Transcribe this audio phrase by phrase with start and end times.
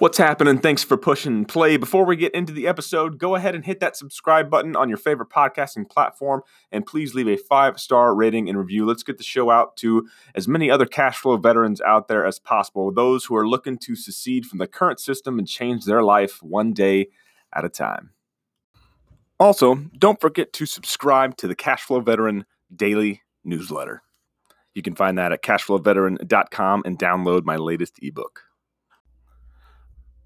[0.00, 0.56] What's happening?
[0.56, 1.76] Thanks for pushing play.
[1.76, 4.96] Before we get into the episode, go ahead and hit that subscribe button on your
[4.96, 6.40] favorite podcasting platform
[6.72, 8.86] and please leave a five star rating and review.
[8.86, 12.38] Let's get the show out to as many other cash flow veterans out there as
[12.38, 16.42] possible, those who are looking to secede from the current system and change their life
[16.42, 17.08] one day
[17.54, 18.12] at a time.
[19.38, 24.00] Also, don't forget to subscribe to the Cashflow Veteran Daily Newsletter.
[24.74, 28.44] You can find that at cashflowveteran.com and download my latest ebook.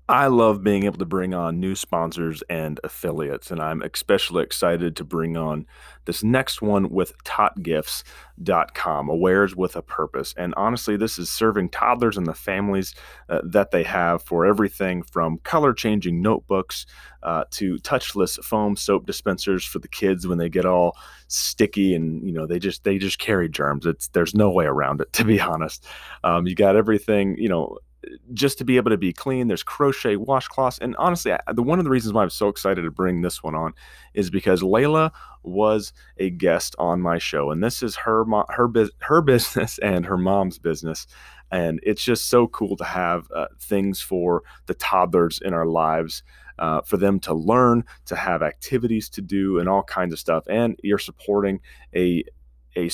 [0.06, 4.96] I love being able to bring on new sponsors and affiliates, and I'm especially excited
[4.96, 5.66] to bring on
[6.04, 10.34] this next one with totgifts.com, Awares with a Purpose.
[10.36, 12.94] And honestly, this is serving toddlers and the families
[13.30, 16.84] uh, that they have for everything from color changing notebooks
[17.22, 22.22] uh, to touchless foam soap dispensers for the kids when they get all sticky and
[22.26, 23.86] you know they just they just carry germs.
[23.86, 25.86] It's there's no way around it to be honest.
[26.22, 27.78] Um, you got everything you know
[28.32, 29.48] just to be able to be clean.
[29.48, 32.82] There's crochet washcloths, and honestly, I, the one of the reasons why I'm so excited
[32.82, 33.74] to bring this one on
[34.14, 39.22] is because Layla was a guest on my show, and this is her her her
[39.22, 41.06] business and her mom's business,
[41.50, 46.22] and it's just so cool to have uh, things for the toddlers in our lives.
[46.56, 50.44] Uh, for them to learn, to have activities to do, and all kinds of stuff.
[50.48, 51.58] And you're supporting
[51.96, 52.22] a
[52.76, 52.88] a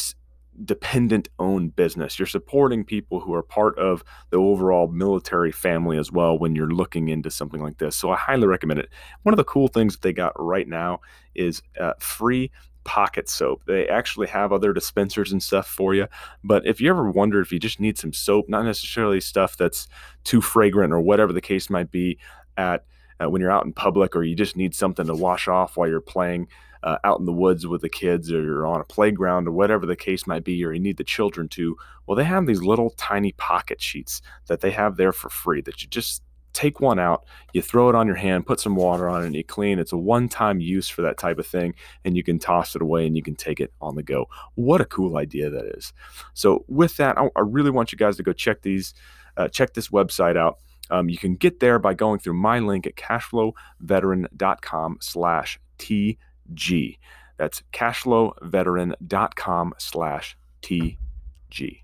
[0.65, 2.19] dependent owned business.
[2.19, 6.71] You're supporting people who are part of the overall military family as well when you're
[6.71, 7.97] looking into something like this.
[7.97, 8.91] So I highly recommend it.
[9.23, 11.01] One of the cool things that they got right now
[11.35, 12.51] is uh, free
[12.85, 13.63] pocket soap.
[13.67, 16.09] They actually have other dispensers and stuff for you.
[16.43, 19.87] But if you ever wonder if you just need some soap, not necessarily stuff that's
[20.25, 22.19] too fragrant or whatever the case might be
[22.57, 22.85] at
[23.23, 25.89] uh, when you're out in public or you just need something to wash off while
[25.89, 26.49] you're playing
[26.83, 29.87] uh, out in the woods with the kids or you're on a playground or whatever
[29.87, 32.91] the case might be, or you need the children to, well, they have these little
[32.91, 37.25] tiny pocket sheets that they have there for free that you just take one out,
[37.53, 39.79] you throw it on your hand, put some water on it, and you clean.
[39.79, 42.83] It's a one time use for that type of thing, and you can toss it
[42.83, 44.27] away and you can take it on the go.
[44.55, 45.93] What a cool idea that is.
[46.35, 48.95] So, with that, I, I really want you guys to go check these,
[49.37, 50.59] uh, check this website out.
[50.91, 56.19] Um, you can get there by going through my link at cashflowveteran.com slash T
[56.55, 56.99] G.
[57.37, 61.83] That's cashflowveteran.com slash TG.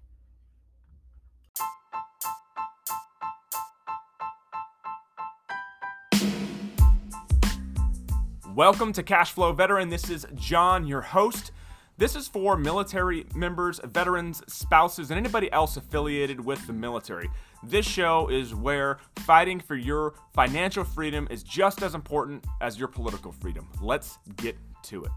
[8.55, 9.91] Welcome to Cashflow Veteran.
[9.91, 11.53] This is John, your host.
[11.99, 17.29] This is for military members, veterans, spouses, and anybody else affiliated with the military.
[17.69, 22.87] This show is where fighting for your financial freedom is just as important as your
[22.87, 23.69] political freedom.
[23.83, 25.11] Let's get to it.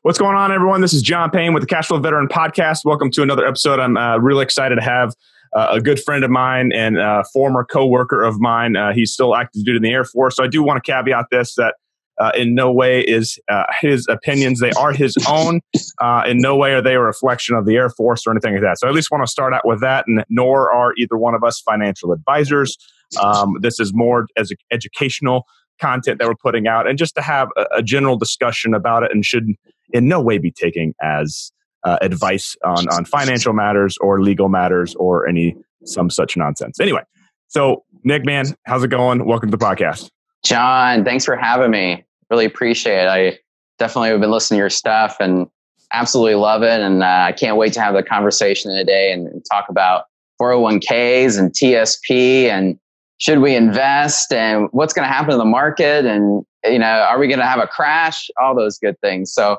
[0.00, 0.80] What's going on, everyone?
[0.80, 2.86] This is John Payne with the Cashflow Veteran Podcast.
[2.86, 3.78] Welcome to another episode.
[3.78, 5.12] I'm uh, really excited to have
[5.54, 8.76] uh, a good friend of mine and uh, former co-worker of mine.
[8.76, 10.36] Uh, he's still active duty in the Air Force.
[10.36, 11.74] So I do want to caveat this that
[12.18, 14.60] uh, in no way is uh, his opinions.
[14.60, 15.60] They are his own.
[16.00, 18.62] Uh, in no way are they a reflection of the Air Force or anything like
[18.62, 18.78] that.
[18.78, 20.04] So I at least want to start out with that.
[20.06, 22.76] And nor are either one of us financial advisors.
[23.22, 25.44] Um, this is more as educational
[25.80, 29.12] content that we're putting out, and just to have a, a general discussion about it,
[29.12, 29.46] and should
[29.92, 31.52] in no way be taken as
[31.84, 36.80] uh, advice on on financial matters or legal matters or any some such nonsense.
[36.80, 37.02] Anyway,
[37.48, 39.26] so Nick, man, how's it going?
[39.26, 40.10] Welcome to the podcast.
[40.46, 42.04] John, thanks for having me.
[42.30, 43.08] Really appreciate it.
[43.08, 43.38] I
[43.78, 45.48] definitely have been listening to your stuff and
[45.92, 46.80] absolutely love it.
[46.80, 50.04] And uh, I can't wait to have the conversation today and, and talk about
[50.40, 52.78] 401ks and TSP and
[53.18, 57.18] should we invest and what's going to happen to the market and you know are
[57.18, 59.52] we going to have a crash all those good things so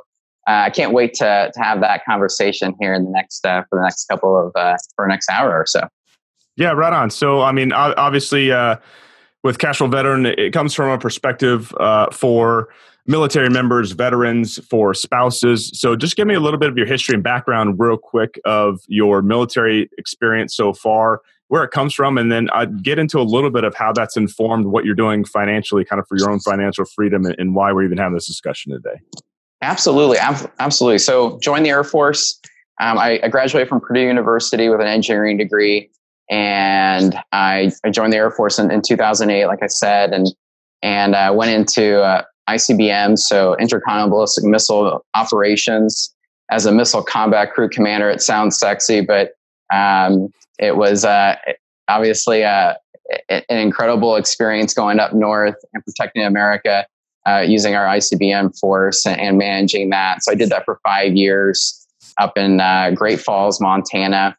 [0.47, 3.79] uh, i can't wait to, to have that conversation here in the next uh, for
[3.79, 5.87] the next couple of uh, for next hour or so
[6.55, 8.75] yeah right on so i mean obviously uh,
[9.43, 12.69] with Cashflow Veteran, it comes from a perspective uh, for
[13.05, 15.71] military members, veterans, for spouses.
[15.73, 18.81] So just give me a little bit of your history and background, real quick, of
[18.87, 23.23] your military experience so far, where it comes from, and then I'd get into a
[23.23, 26.41] little bit of how that's informed what you're doing financially, kind of for your own
[26.41, 28.99] financial freedom, and, why we're even having this discussion today.
[29.61, 30.97] Absolutely, absolutely.
[30.99, 32.39] So, join the Air Force.
[32.79, 35.89] Um, I, I graduated from Purdue University with an engineering degree
[36.29, 40.27] and I, I joined the Air Force in, in 2008, like I said, and
[40.83, 46.13] and I went into uh, ICBM, so Intercontinental Ballistic Missile Operations,
[46.51, 48.09] as a missile combat crew commander.
[48.09, 49.31] It sounds sexy, but
[49.73, 51.35] um, it was uh,
[51.87, 52.75] obviously uh,
[53.29, 56.85] an incredible experience going up north and protecting America
[57.27, 60.23] uh, using our ICBM force and, and, managing that.
[60.23, 61.85] So I did that for five years
[62.19, 64.37] up in uh, Great Falls, Montana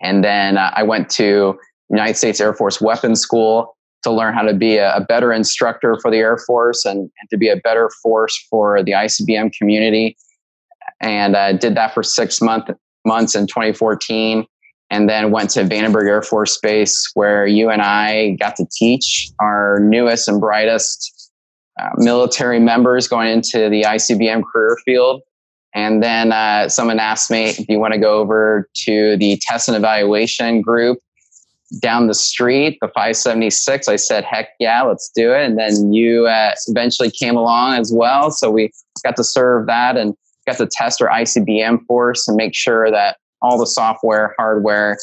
[0.00, 1.58] And then uh, I went to
[1.90, 5.98] United States Air Force Weapons School to learn how to be a, a better instructor
[6.00, 10.16] for the Air Force and, and, to be a better force for the ICBM community.
[11.00, 12.70] And uh, did that for six month,
[13.04, 14.46] months in 2014
[14.90, 19.30] and then went to Vandenberg Air Force Base, where you and I got to teach
[19.40, 21.32] our newest and brightest
[21.80, 25.22] uh, military members going into the ICBM career field.
[25.76, 29.68] And then uh, someone asked me, "Do you want to go over to the test
[29.68, 30.98] and evaluation group
[31.82, 36.26] down the street, the 576?" I said, "Heck yeah, let's do it." And then you
[36.26, 38.72] uh, eventually came along as well, so we
[39.04, 40.14] got to serve that and
[40.46, 44.96] got to test our ICBM force and make sure that all the software, hardware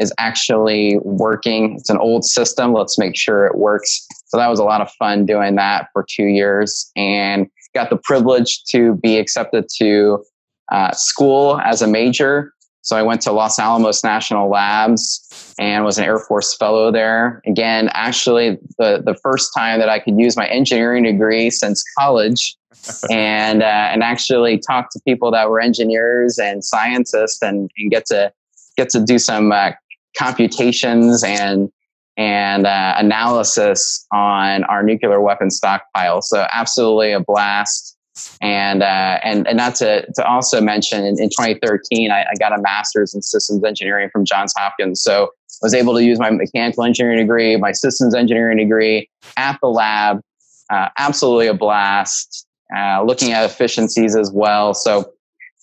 [0.00, 1.76] is actually working.
[1.78, 2.72] It's an old system.
[2.72, 4.04] Let's make sure it works.
[4.26, 7.46] So that was a lot of fun doing that for two years and
[7.76, 10.24] got the privilege to be accepted to
[10.72, 12.52] uh, school as a major.
[12.82, 17.42] So I went to Los Alamos National Labs and was an Air Force fellow there.
[17.44, 22.56] Again, actually, the, the first time that I could use my engineering degree since college
[23.10, 28.06] and uh, and actually talk to people that were engineers and scientists and, and get
[28.06, 28.32] to
[28.76, 29.72] get to do some uh,
[30.16, 31.70] computations and
[32.16, 36.22] and uh, analysis on our nuclear weapon stockpile.
[36.22, 37.96] So absolutely a blast.
[38.40, 42.58] And uh, and and not to to also mention in, in 2013, I, I, got
[42.58, 45.02] a master's in systems engineering from Johns Hopkins.
[45.02, 49.58] So I was able to use my mechanical engineering degree, my systems engineering degree at
[49.60, 50.22] the lab.
[50.70, 52.46] Uh, absolutely a blast.
[52.74, 54.72] Uh, looking at efficiencies as well.
[54.72, 55.00] So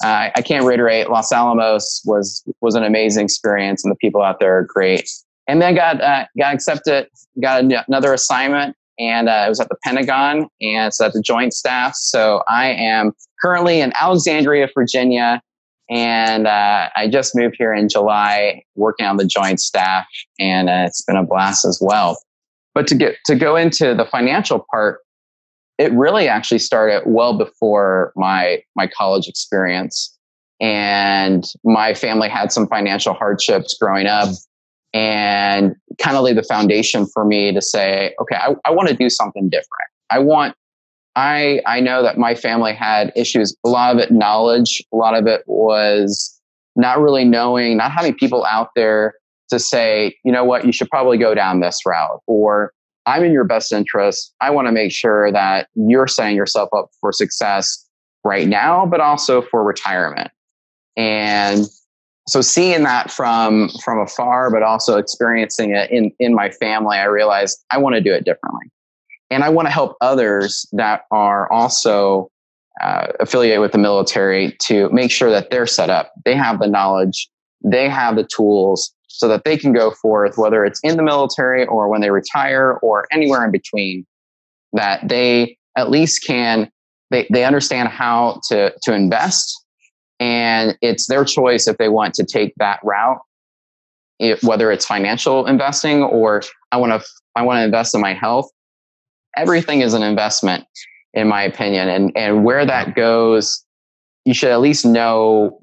[0.03, 1.09] uh, I can't reiterate.
[1.09, 5.09] Los Alamos was was an amazing experience, and the people out there are great.
[5.47, 7.07] And then got uh, got accepted,
[7.41, 11.53] got another assignment, and uh, it was at the Pentagon, and so at the Joint
[11.53, 11.95] Staff.
[11.95, 13.11] So I am
[13.41, 15.41] currently in Alexandria, Virginia,
[15.89, 20.05] and uh, I just moved here in July, working on the Joint Staff,
[20.39, 22.17] and uh, it's been a blast as well.
[22.73, 25.01] But to get to go into the financial part,
[25.77, 30.17] it really actually started well before my my college experience
[30.59, 34.29] and my family had some financial hardships growing up
[34.93, 38.95] and kind of laid the foundation for me to say okay i, I want to
[38.95, 40.55] do something different i want
[41.15, 45.15] i i know that my family had issues a lot of it knowledge a lot
[45.15, 46.39] of it was
[46.75, 49.15] not really knowing not having people out there
[49.49, 52.73] to say you know what you should probably go down this route or
[53.05, 54.33] I'm in your best interest.
[54.41, 57.85] I want to make sure that you're setting yourself up for success
[58.23, 60.31] right now, but also for retirement.
[60.95, 61.65] And
[62.27, 67.05] so seeing that from from afar, but also experiencing it in in my family, I
[67.05, 68.71] realized I want to do it differently,
[69.29, 72.29] and I want to help others that are also
[72.81, 76.13] uh, affiliated with the military to make sure that they're set up.
[76.25, 77.29] They have the knowledge,
[77.63, 81.65] they have the tools, so that they can go forth, whether it's in the military
[81.67, 84.05] or when they retire or anywhere in between,
[84.73, 86.69] that they at least can,
[87.11, 89.62] they, they understand how to, to invest.
[90.19, 93.19] And it's their choice if they want to take that route,
[94.19, 98.13] if, whether it's financial investing or I want to, I want to invest in my
[98.13, 98.49] health.
[99.35, 100.65] Everything is an investment,
[101.13, 101.89] in my opinion.
[101.89, 103.65] And, and where that goes,
[104.25, 105.59] you should at least know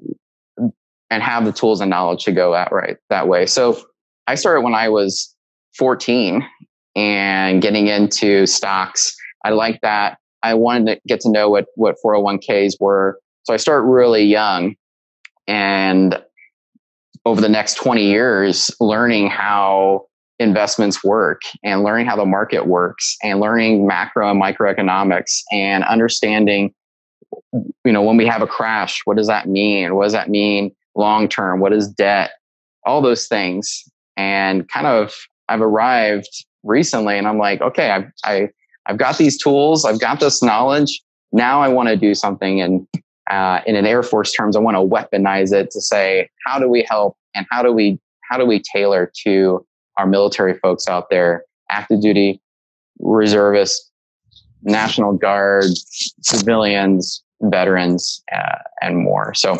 [1.09, 3.45] and have the tools and knowledge to go that right that way.
[3.45, 3.81] So
[4.27, 5.35] I started when I was
[5.77, 6.47] 14
[6.95, 9.15] and getting into stocks.
[9.43, 10.17] I like that.
[10.43, 13.19] I wanted to get to know what what 401ks were.
[13.43, 14.75] So I start really young
[15.47, 16.21] and
[17.25, 20.05] over the next 20 years learning how
[20.39, 26.73] investments work and learning how the market works and learning macro and microeconomics and understanding
[27.85, 30.71] you know when we have a crash what does that mean what does that mean
[30.95, 32.31] long term, what is debt,
[32.85, 33.83] all those things.
[34.17, 35.13] And kind of
[35.49, 38.49] I've arrived recently and I'm like, okay, I've, I,
[38.85, 41.01] I've got these tools, I've got this knowledge.
[41.31, 42.61] Now I want to do something.
[42.61, 42.87] And
[43.29, 46.67] uh, in an Air Force terms, I want to weaponize it to say, how do
[46.67, 47.99] we help and how do we,
[48.29, 49.65] how do we tailor to
[49.97, 52.41] our military folks out there, active duty,
[52.99, 53.89] reservists,
[54.63, 55.65] National Guard,
[56.21, 59.33] civilians, veterans, uh, and more.
[59.33, 59.57] So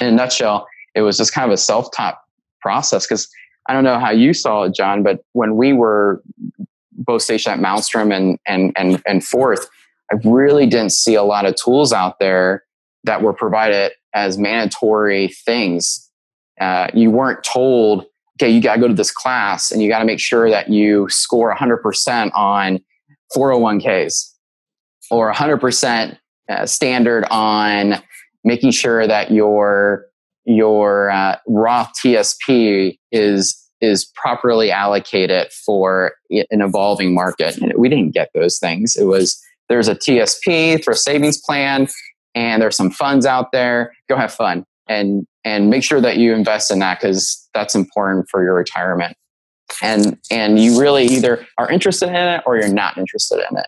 [0.00, 2.18] in a nutshell, it was just kind of a self taught
[2.60, 3.28] process because
[3.68, 6.22] I don't know how you saw it, John, but when we were
[6.92, 9.68] both stationed at Malmstrom and and and and Forth,
[10.12, 12.64] I really didn't see a lot of tools out there
[13.04, 16.10] that were provided as mandatory things.
[16.60, 18.04] Uh, you weren't told,
[18.36, 20.70] okay, you got to go to this class and you got to make sure that
[20.70, 22.80] you score 100% on
[23.34, 24.30] 401ks
[25.10, 26.18] or 100%
[26.48, 28.02] uh, standard on
[28.44, 30.06] making sure that you're
[30.46, 37.56] your uh, Roth TSP is is properly allocated for an evolving market.
[37.58, 38.96] And we didn't get those things.
[38.96, 41.88] It was there's a TSP for a savings plan,
[42.34, 43.92] and there's some funds out there.
[44.08, 48.28] Go have fun and and make sure that you invest in that because that's important
[48.30, 49.16] for your retirement.
[49.82, 53.66] And and you really either are interested in it or you're not interested in it.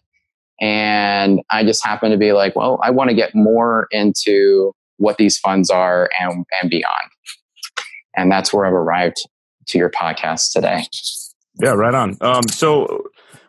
[0.61, 5.18] And I just happen to be like, well, I want to get more into what
[5.18, 7.11] these funds are and, and beyond.
[8.16, 9.18] And that's where I've arrived
[9.66, 10.85] to your podcast today.
[11.61, 12.16] Yeah, right on.
[12.20, 13.04] Um, so,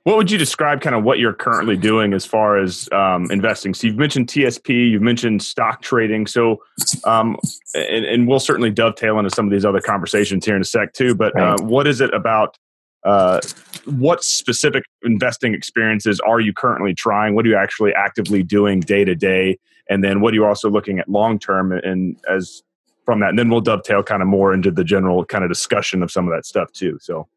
[0.07, 3.73] what would you describe kind of what you're currently doing as far as um, investing?
[3.73, 6.27] So, you've mentioned TSP, you've mentioned stock trading.
[6.27, 6.63] So,
[7.03, 7.35] um,
[7.75, 10.93] and, and, we'll certainly dovetail into some of these other conversations here in a sec
[10.93, 11.13] too.
[11.13, 12.57] But uh, what is it about?
[13.03, 13.41] Uh,
[13.83, 17.35] what specific investing experiences are you currently trying?
[17.35, 19.59] What are you actually actively doing day to day?
[19.89, 22.63] And then what are you also looking at long term and as
[23.03, 23.31] from that?
[23.31, 26.29] And then we'll dovetail kind of more into the general kind of discussion of some
[26.29, 26.97] of that stuff too.
[27.01, 27.27] So,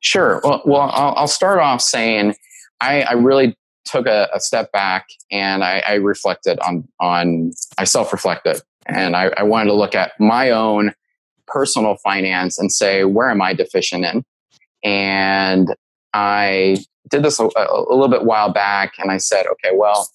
[0.00, 0.40] sure.
[0.44, 2.34] Well, well I'll, I'll start off saying
[2.80, 7.84] I, I really took a, a, step back and I, I, reflected on on I
[7.84, 10.92] self reflected and I, I wanted to look at my own
[11.46, 14.24] personal finance and say where am I deficient in,
[14.82, 15.74] and
[16.12, 20.08] I did this a, a little bit while back and I said, okay, well,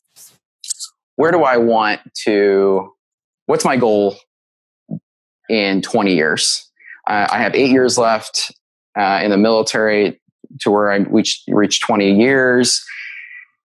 [1.16, 2.92] where do I want to,
[3.46, 4.18] what's my goal
[5.50, 6.70] in 20 years?
[7.08, 8.52] Uh, I have eight years left
[8.98, 10.20] uh, in the military
[10.62, 12.84] to where I reach, reach 20 years.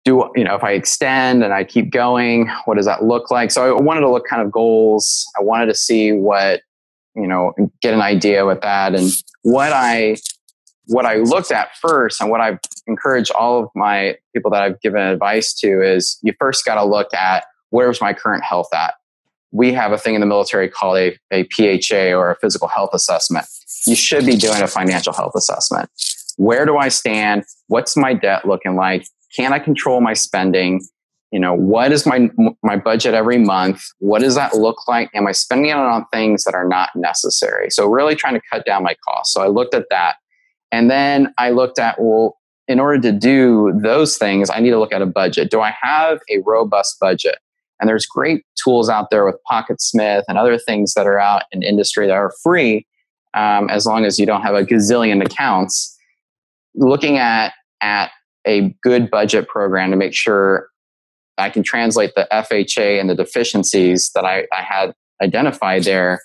[0.04, 3.50] Do, you know, if I extend and I keep going, what does that look like?
[3.50, 5.25] So I wanted to look kind of goals.
[5.38, 6.61] I wanted to see what,
[7.14, 8.94] you know, get an idea with that.
[8.94, 9.11] And
[9.42, 10.16] what I
[10.87, 14.80] what I looked at first and what I've encouraged all of my people that I've
[14.80, 18.94] given advice to is you first got to look at where's my current health at.
[19.50, 22.90] We have a thing in the military called a, a PHA or a physical health
[22.92, 23.47] assessment.
[23.87, 25.90] You should be doing a financial health assessment.
[26.37, 27.44] Where do I stand?
[27.68, 29.06] What's my debt looking like?
[29.37, 30.83] Can I control my spending?
[31.30, 32.30] You know, what is my
[32.62, 33.83] my budget every month?
[33.99, 35.11] What does that look like?
[35.14, 37.71] Am I spending it on things that are not necessary?
[37.71, 39.35] So really trying to cut down my costs.
[39.35, 40.16] So I looked at that
[40.71, 44.78] and then I looked at, well, in order to do those things, I need to
[44.78, 45.50] look at a budget.
[45.50, 47.37] Do I have a robust budget?
[47.80, 51.62] And there's great tools out there with Pocketsmith and other things that are out in
[51.62, 52.87] industry that are free,
[53.35, 55.97] um, as long as you don't have a gazillion accounts.
[56.75, 58.11] Looking at at
[58.47, 60.69] a good budget program to make sure
[61.38, 66.21] I can translate the FHA and the deficiencies that I, I had identified there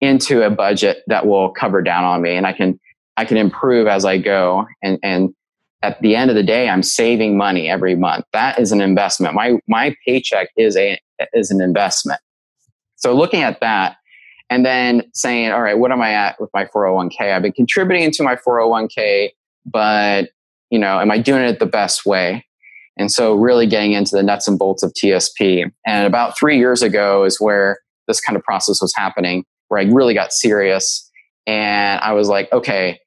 [0.00, 2.78] into a budget that will cover down on me, and I can
[3.16, 4.66] I can improve as I go.
[4.82, 5.34] And, and
[5.82, 8.24] at the end of the day, I'm saving money every month.
[8.32, 9.34] That is an investment.
[9.34, 10.98] My, my paycheck is a,
[11.34, 12.20] is an investment.
[12.96, 13.96] So looking at that
[14.50, 17.32] and then saying, all right, what am I at with my 401k?
[17.32, 19.30] I've been contributing into my 401k,
[19.64, 20.30] but
[20.70, 22.44] you know, am I doing it the best way?
[22.96, 25.70] And so really getting into the nuts and bolts of TSP.
[25.86, 27.78] And about three years ago is where
[28.08, 31.08] this kind of process was happening, where I really got serious.
[31.46, 32.98] And I was like, okay,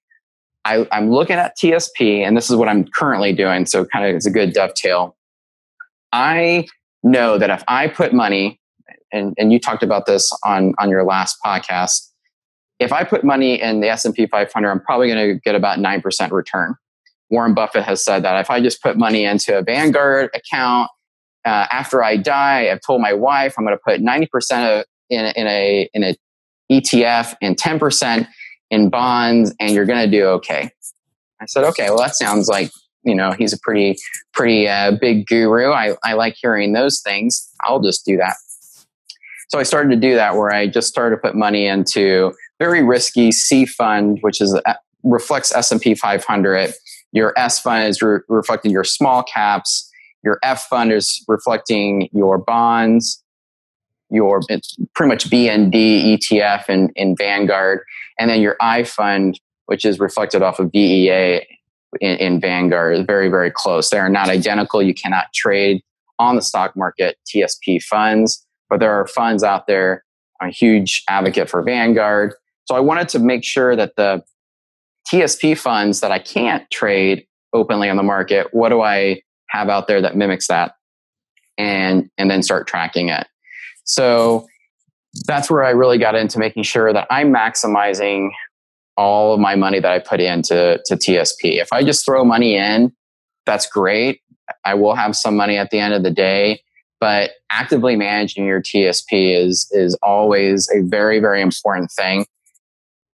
[0.65, 3.65] I, I'm looking at TSP, and this is what I'm currently doing.
[3.65, 5.15] So, kind of, it's a good dovetail.
[6.13, 6.67] I
[7.03, 8.61] know that if I put money,
[9.13, 12.09] and, and you talked about this on on your last podcast,
[12.79, 15.55] if I put money in the S and P 500, I'm probably going to get
[15.55, 16.75] about nine percent return.
[17.29, 20.89] Warren Buffett has said that if I just put money into a Vanguard account
[21.45, 25.47] uh, after I die, I've told my wife I'm going to put 90% in, in
[25.47, 26.15] a in a
[26.71, 28.27] ETF and 10%
[28.69, 30.71] in bonds and you're going to do okay.
[31.41, 32.71] I said, okay, well, that sounds like,
[33.03, 33.97] you know, he's a pretty,
[34.33, 35.71] pretty uh, big guru.
[35.71, 37.51] I, I like hearing those things.
[37.65, 38.35] I'll just do that.
[39.53, 42.81] So I started to do that where I just started to put money into very
[42.81, 46.73] risky C fund, which is uh, reflects S&P 500.
[47.11, 49.87] Your S fund is re- reflecting your small caps.
[50.23, 53.23] Your F fund is reflecting your bonds
[54.09, 54.41] your
[54.95, 57.81] pretty much BND ETF in, in Vanguard,
[58.19, 61.45] and then your I fund, which is reflected off of VEA
[62.01, 63.91] in, in Vanguard, is very, very close.
[63.91, 64.81] They are not identical.
[64.81, 65.83] You cannot trade
[66.17, 68.43] on the stock market TSP funds,
[68.73, 70.03] but there are funds out there.
[70.41, 72.33] I'm a huge advocate for Vanguard.
[72.65, 74.23] So I wanted to make sure that the
[75.07, 79.87] TSP funds that I can't trade openly on the market, what do I have out
[79.87, 80.73] there that mimics that?
[81.55, 83.27] And, and then start tracking it.
[83.83, 84.47] So
[85.27, 88.31] that's where I really got into making sure that I'm maximizing
[88.97, 91.61] all of my money that I put into to TSP.
[91.61, 92.91] If I just throw money in,
[93.45, 94.21] that's great.
[94.65, 96.63] I will have some money at the end of the day,
[97.03, 102.25] but actively managing your TSP is is always a very very important thing.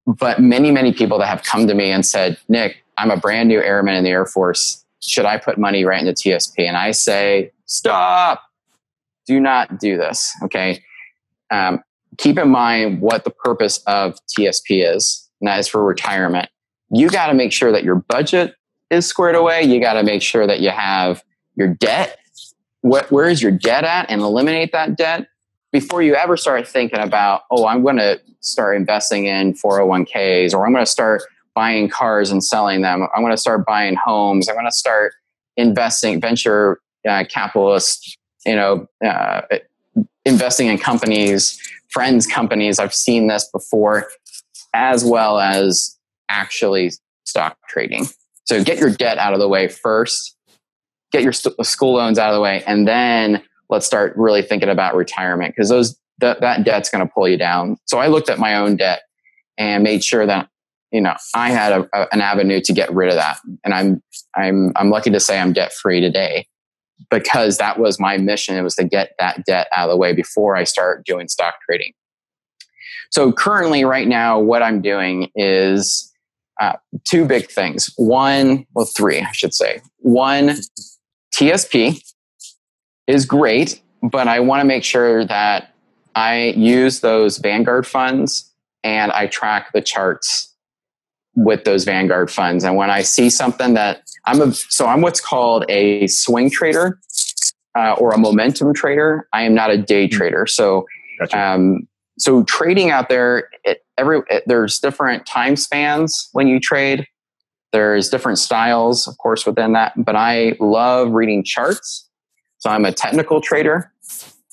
[0.05, 3.49] But many many people that have come to me and said, "Nick, I'm a brand
[3.49, 4.85] new airman in the Air Force.
[5.01, 8.43] Should I put money right into TSP?" And I say, "Stop!
[9.25, 10.83] Do not do this." Okay.
[11.49, 11.81] Um,
[12.19, 16.47] keep in mind what the purpose of TSP is, and that is for retirement.
[16.91, 18.53] You got to make sure that your budget
[18.91, 19.63] is squared away.
[19.63, 21.23] You got to make sure that you have
[21.55, 22.18] your debt
[22.81, 25.27] what, where is your debt at and eliminate that debt
[25.71, 30.65] before you ever start thinking about, oh, I'm going to start investing in 401ks or
[30.65, 33.07] I'm going to start buying cars and selling them.
[33.15, 34.47] I'm going to start buying homes.
[34.47, 35.13] I'm going to start
[35.57, 39.41] investing venture uh, capitalists, you know, uh,
[40.25, 41.59] investing in companies,
[41.89, 42.79] friends companies.
[42.79, 44.07] I've seen this before,
[44.73, 45.97] as well as
[46.29, 46.91] actually
[47.25, 48.07] stock trading.
[48.45, 50.35] So get your debt out of the way first
[51.11, 54.69] get your st- school loans out of the way, and then let's start really thinking
[54.69, 57.77] about retirement because those that, that debt's going to pull you down.
[57.85, 59.03] So I looked at my own debt
[59.57, 60.49] and made sure that
[60.91, 64.01] you know I had a, a, an avenue to get rid of that, and I'm
[64.35, 66.47] I'm I'm lucky to say I'm debt free today
[67.09, 68.55] because that was my mission.
[68.55, 71.55] It was to get that debt out of the way before I start doing stock
[71.65, 71.93] trading.
[73.11, 76.11] So currently, right now, what I'm doing is
[76.59, 76.73] uh,
[77.07, 77.91] two big things.
[77.95, 79.81] One, well, three, I should say.
[79.97, 80.57] One,
[81.39, 82.01] TSP
[83.07, 85.73] is great, but I want to make sure that
[86.15, 88.51] I use those Vanguard funds
[88.83, 90.53] and I track the charts
[91.35, 92.65] with those Vanguard funds.
[92.65, 96.99] And when I see something that I'm a, so I'm what's called a swing trader
[97.77, 99.27] uh, or a momentum trader.
[99.31, 100.15] I am not a day hmm.
[100.15, 100.45] trader.
[100.45, 100.85] So,
[101.19, 101.39] gotcha.
[101.39, 107.07] um, so trading out there, it, every it, there's different time spans when you trade.
[107.71, 112.09] There's different styles, of course, within that, but I love reading charts.
[112.57, 113.91] So I'm a technical trader.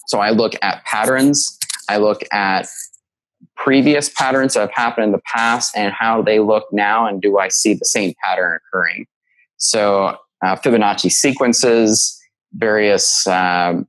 [0.09, 1.59] So I look at patterns.
[1.89, 2.67] I look at
[3.57, 7.39] previous patterns that have happened in the past and how they look now, and do
[7.39, 9.07] I see the same pattern occurring?
[9.57, 12.21] So uh, Fibonacci sequences,
[12.53, 13.89] various um,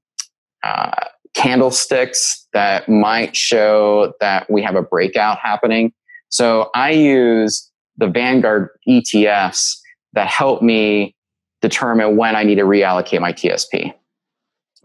[0.63, 0.91] uh,
[1.33, 5.93] candlesticks that might show that we have a breakout happening.
[6.29, 9.77] So I use the Vanguard ETFs
[10.13, 11.15] that help me
[11.61, 13.93] determine when I need to reallocate my TSP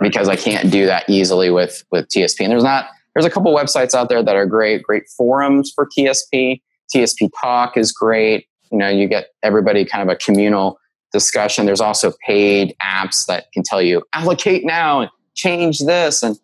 [0.00, 2.40] because I can't do that easily with with TSP.
[2.40, 5.86] And there's not there's a couple websites out there that are great, great forums for
[5.86, 6.62] TSP.
[6.94, 8.46] TSP Talk is great.
[8.70, 10.78] You know, you get everybody kind of a communal
[11.12, 11.66] discussion.
[11.66, 16.38] There's also paid apps that can tell you allocate now and change this and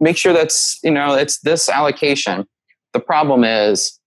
[0.00, 2.46] make sure that's you know it's this allocation.
[2.94, 3.97] The problem is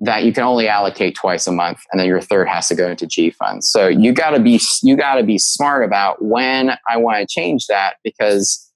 [0.00, 2.88] that you can only allocate twice a month and then your third has to go
[2.88, 3.68] into G funds.
[3.68, 7.26] So you got to be you got to be smart about when I want to
[7.26, 8.66] change that because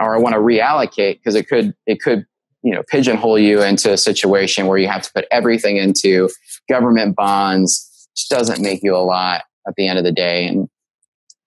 [0.00, 2.24] or I want to reallocate because it could it could
[2.62, 6.28] you know pigeonhole you into a situation where you have to put everything into
[6.68, 10.68] government bonds which doesn't make you a lot at the end of the day and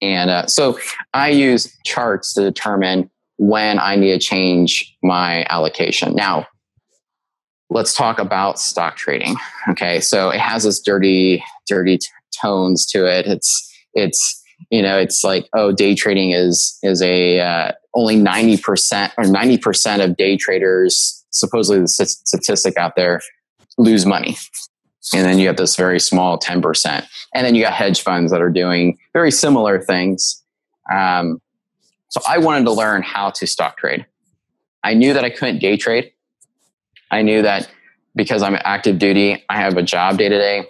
[0.01, 0.77] and uh, so
[1.13, 6.15] I use charts to determine when I need to change my allocation.
[6.15, 6.47] Now,
[7.69, 9.35] let's talk about stock trading.
[9.69, 12.07] Okay, so it has this dirty, dirty t-
[12.41, 13.25] tones to it.
[13.25, 19.11] It's it's you know it's like oh day trading is is a uh, only 90%
[19.17, 23.21] or 90% of day traders supposedly the statistic out there
[23.77, 24.37] lose money.
[25.13, 28.41] And then you have this very small 10% and then you got hedge funds that
[28.41, 30.43] are doing very similar things.
[30.91, 31.41] Um,
[32.09, 34.05] so i wanted to learn how to stock trade.
[34.83, 36.11] I knew that i couldn't day trade
[37.11, 37.69] I knew that
[38.15, 40.65] because I'm active duty, I have a job day to day.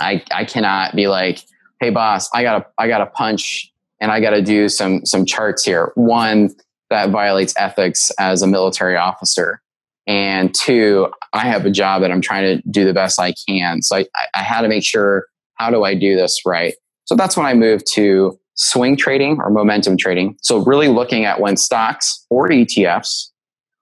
[0.00, 1.40] I I cannot be like,
[1.80, 5.92] hey boss, I gotta I gotta punch and I gotta do some some charts here.
[5.94, 6.50] One
[6.90, 9.60] that violates ethics as a military officer.
[10.06, 13.82] And two, I have a job that I'm trying to do the best I can.
[13.82, 15.26] So I, I had to make sure
[15.56, 16.74] how do I do this right?
[17.04, 20.36] So that's when I moved to swing trading or momentum trading.
[20.42, 23.30] So really looking at when stocks or ETFs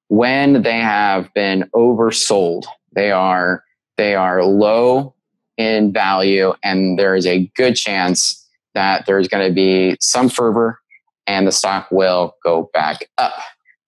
[0.08, 2.64] when they have been oversold.
[2.92, 3.62] They are
[3.96, 5.14] they are low
[5.56, 10.78] in value, and there is a good chance that there's going to be some fervor,
[11.26, 13.34] and the stock will go back up.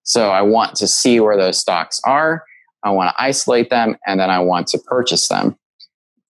[0.03, 2.43] So I want to see where those stocks are.
[2.83, 5.55] I want to isolate them, and then I want to purchase them.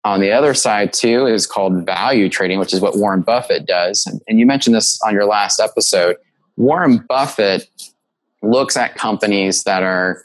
[0.04, 4.06] On the other side, too, is called value trading, which is what Warren Buffett does.
[4.26, 6.16] And you mentioned this on your last episode.
[6.56, 7.68] Warren Buffett
[8.42, 10.22] looks at companies that are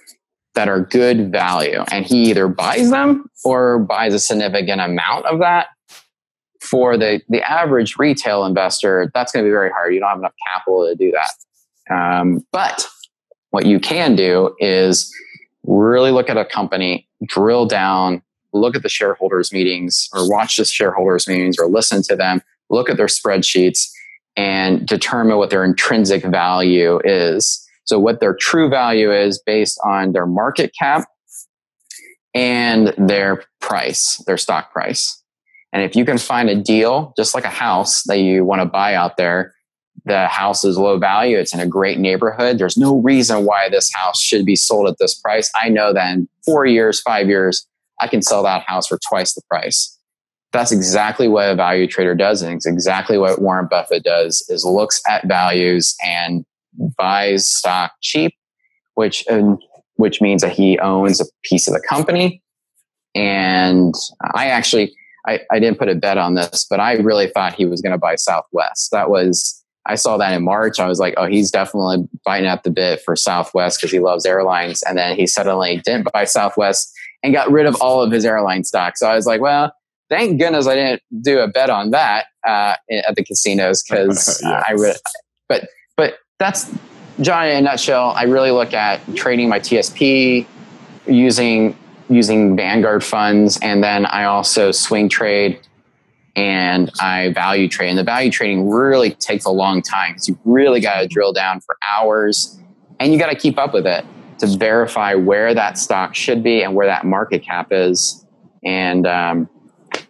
[0.54, 5.40] that are good value and he either buys them or buys a significant amount of
[5.40, 5.68] that
[6.62, 10.20] for the the average retail investor that's going to be very hard you don't have
[10.20, 11.30] enough capital to do that
[11.94, 12.88] Um, but
[13.52, 15.12] what you can do is
[15.64, 18.22] really look at a company, drill down,
[18.54, 22.90] look at the shareholders meetings or watch the shareholders meetings or listen to them, look
[22.90, 23.90] at their spreadsheets
[24.36, 27.65] and determine what their intrinsic value is.
[27.86, 31.08] So what their true value is based on their market cap
[32.34, 35.22] and their price, their stock price.
[35.72, 38.66] And if you can find a deal, just like a house that you want to
[38.66, 39.54] buy out there,
[40.06, 42.58] the house is low value, it's in a great neighborhood.
[42.58, 45.52] There's no reason why this house should be sold at this price.
[45.56, 47.68] I know that in four years, five years,
[48.00, 49.98] I can sell that house for twice the price.
[50.52, 54.64] That's exactly what a value trader does, and it's exactly what Warren Buffett does is
[54.64, 56.46] looks at values and
[56.98, 58.34] buys stock cheap,
[58.96, 59.26] which
[59.96, 62.42] which means that he owns a piece of the company.
[63.14, 63.94] And
[64.34, 64.94] I actually
[65.28, 67.92] I, I didn't put a bet on this, but I really thought he was going
[67.92, 68.92] to buy Southwest.
[68.92, 70.80] That was, I saw that in March.
[70.80, 74.26] I was like, oh, he's definitely biting at the bit for Southwest because he loves
[74.26, 74.84] airlines.
[74.84, 76.92] And then he suddenly didn't buy Southwest
[77.24, 78.98] and got rid of all of his airline stock.
[78.98, 79.74] So I was like, well,
[80.10, 84.64] thank goodness I didn't do a bet on that uh, at the casinos because yeah.
[84.68, 84.96] I would.
[85.50, 85.70] But
[86.38, 86.70] that's
[87.22, 88.10] John in a nutshell.
[88.10, 90.46] I really look at trading my TSP
[91.08, 91.78] using
[92.10, 93.58] using Vanguard funds.
[93.62, 95.60] And then I also swing trade
[96.36, 97.90] and I value trade.
[97.90, 101.34] And the value trading really takes a long time because you really got to drill
[101.34, 102.60] down for hours
[103.00, 104.06] and you got to keep up with it
[104.40, 108.26] to verify where that stock should be and where that market cap is.
[108.64, 109.50] And, um,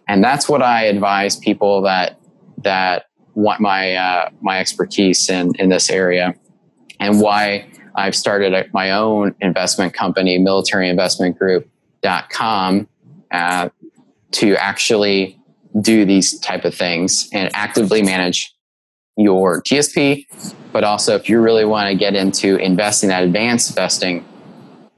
[0.08, 2.18] and that's what I advise people that,
[2.58, 3.06] that
[3.36, 6.34] want my, uh, my expertise in, in this area
[6.98, 11.68] and why I've started a, my own investment company, Military Investment Group,
[12.30, 12.88] com
[13.30, 13.68] uh,
[14.32, 15.38] to actually
[15.80, 18.54] do these type of things and actively manage
[19.16, 20.26] your TSP.
[20.72, 24.24] But also, if you really want to get into investing, that advanced investing,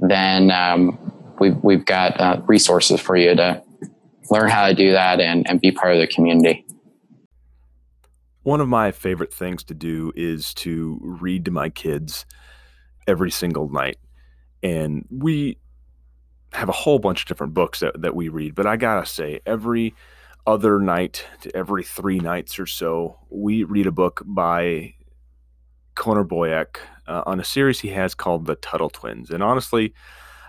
[0.00, 0.98] then um,
[1.40, 3.62] we've, we've got uh, resources for you to
[4.30, 6.64] learn how to do that and, and be part of the community.
[8.48, 12.24] One of my favorite things to do is to read to my kids
[13.06, 13.98] every single night.
[14.62, 15.58] And we
[16.54, 19.40] have a whole bunch of different books that, that we read, but I gotta say,
[19.44, 19.94] every
[20.46, 24.94] other night to every three nights or so, we read a book by
[25.94, 29.28] Connor Boyack uh, on a series he has called The Tuttle Twins.
[29.28, 29.92] And honestly,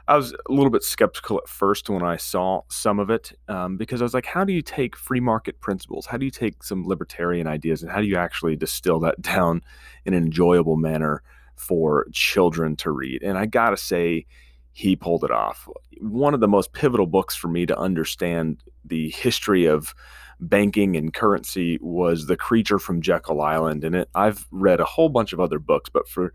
[0.09, 3.77] I was a little bit skeptical at first when I saw some of it um,
[3.77, 6.07] because I was like, how do you take free market principles?
[6.07, 9.61] How do you take some libertarian ideas and how do you actually distill that down
[10.05, 11.21] in an enjoyable manner
[11.55, 13.21] for children to read?
[13.21, 14.25] And I gotta say,
[14.71, 15.69] he pulled it off.
[16.01, 19.93] One of the most pivotal books for me to understand the history of
[20.39, 23.83] banking and currency was The Creature from Jekyll Island.
[23.83, 26.33] And it, I've read a whole bunch of other books, but for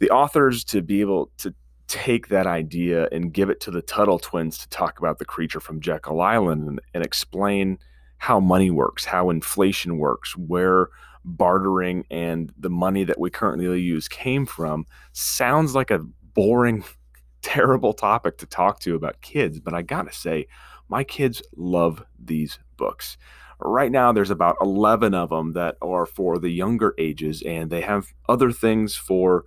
[0.00, 1.54] the authors to be able to
[1.86, 5.60] take that idea and give it to the Tuttle twins to talk about the creature
[5.60, 7.78] from Jekyll Island and, and explain
[8.18, 10.88] how money works, how inflation works, where
[11.24, 16.84] bartering and the money that we currently use came from sounds like a boring
[17.42, 20.46] terrible topic to talk to about kids, but I gotta say,
[20.88, 23.16] my kids love these books.
[23.60, 27.80] Right now, there's about 11 of them that are for the younger ages, and they
[27.80, 29.44] have other things for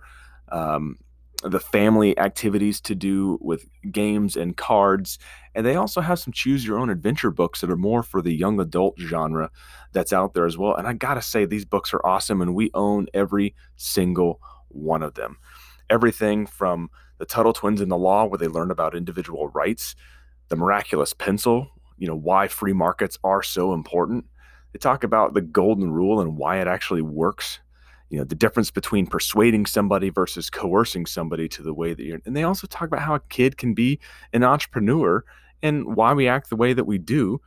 [0.50, 0.98] um,
[1.42, 5.18] the family activities to do with games and cards.
[5.54, 8.34] And they also have some choose your own adventure books that are more for the
[8.34, 9.50] young adult genre
[9.92, 10.74] that's out there as well.
[10.74, 15.14] And I gotta say, these books are awesome, and we own every single one of
[15.14, 15.38] them.
[15.88, 19.94] Everything from the Tuttle twins in the law, where they learn about individual rights,
[20.48, 24.24] the miraculous pencil, you know, why free markets are so important.
[24.72, 27.60] They talk about the golden rule and why it actually works.
[28.10, 32.20] You know, the difference between persuading somebody versus coercing somebody to the way that you're.
[32.24, 34.00] And they also talk about how a kid can be
[34.32, 35.24] an entrepreneur
[35.62, 37.40] and why we act the way that we do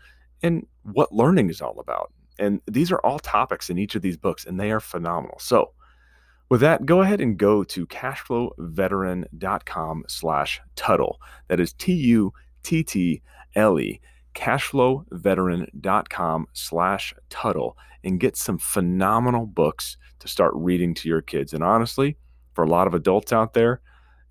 [0.43, 2.11] and what learning is all about.
[2.39, 5.37] And these are all topics in each of these books, and they are phenomenal.
[5.39, 5.73] So,
[6.49, 11.21] with that, go ahead and go to cashflowveteran.com slash Tuttle.
[11.47, 13.21] That is T-U-T-T-L-E,
[14.33, 21.53] cashflowveteran.com slash Tuttle, and get some phenomenal books to start reading to your kids.
[21.53, 22.17] And honestly,
[22.53, 23.81] for a lot of adults out there,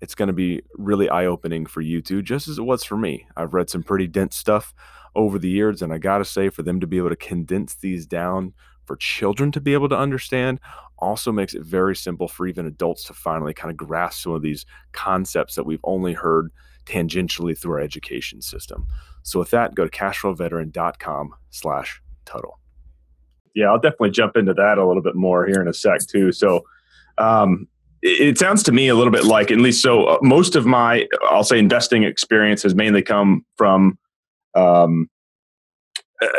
[0.01, 2.97] it's going to be really eye opening for you too, just as it was for
[2.97, 3.27] me.
[3.37, 4.73] I've read some pretty dense stuff
[5.15, 7.75] over the years, and I got to say, for them to be able to condense
[7.75, 8.53] these down
[8.85, 10.59] for children to be able to understand
[10.97, 14.41] also makes it very simple for even adults to finally kind of grasp some of
[14.41, 16.51] these concepts that we've only heard
[16.85, 18.87] tangentially through our education system.
[19.23, 22.59] So with that, go to cashflowveteran.com slash Tuttle.
[23.53, 26.31] Yeah, I'll definitely jump into that a little bit more here in a sec too.
[26.31, 26.63] So
[27.17, 27.67] um,
[28.01, 31.07] it sounds to me a little bit like, at least so, uh, most of my,
[31.29, 33.97] I'll say, investing experience has mainly come from.
[34.55, 35.09] Um,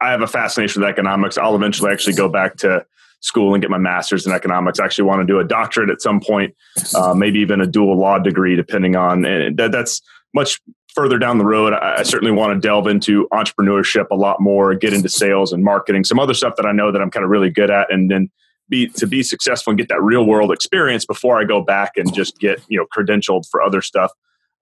[0.00, 1.38] I have a fascination with economics.
[1.38, 2.84] I'll eventually actually go back to
[3.20, 4.80] school and get my master's in economics.
[4.80, 6.56] I actually want to do a doctorate at some point,
[6.96, 9.24] uh, maybe even a dual law degree, depending on.
[9.24, 10.02] And that, that's
[10.34, 10.60] much
[10.94, 11.72] further down the road.
[11.72, 16.04] I, certainly want to delve into entrepreneurship a lot more, get into sales and marketing,
[16.04, 18.30] some other stuff that I know that I'm kind of really good at, and then
[18.68, 22.12] be to be successful and get that real world experience before I go back and
[22.14, 24.10] just get you know credentialed for other stuff.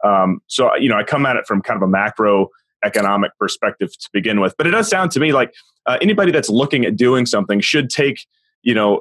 [0.04, 2.48] Um, so you know, I come at it from kind of a macro
[2.84, 5.54] economic perspective to begin with, but it does sound to me like
[5.86, 8.26] uh, anybody that's looking at doing something should take
[8.62, 9.00] you know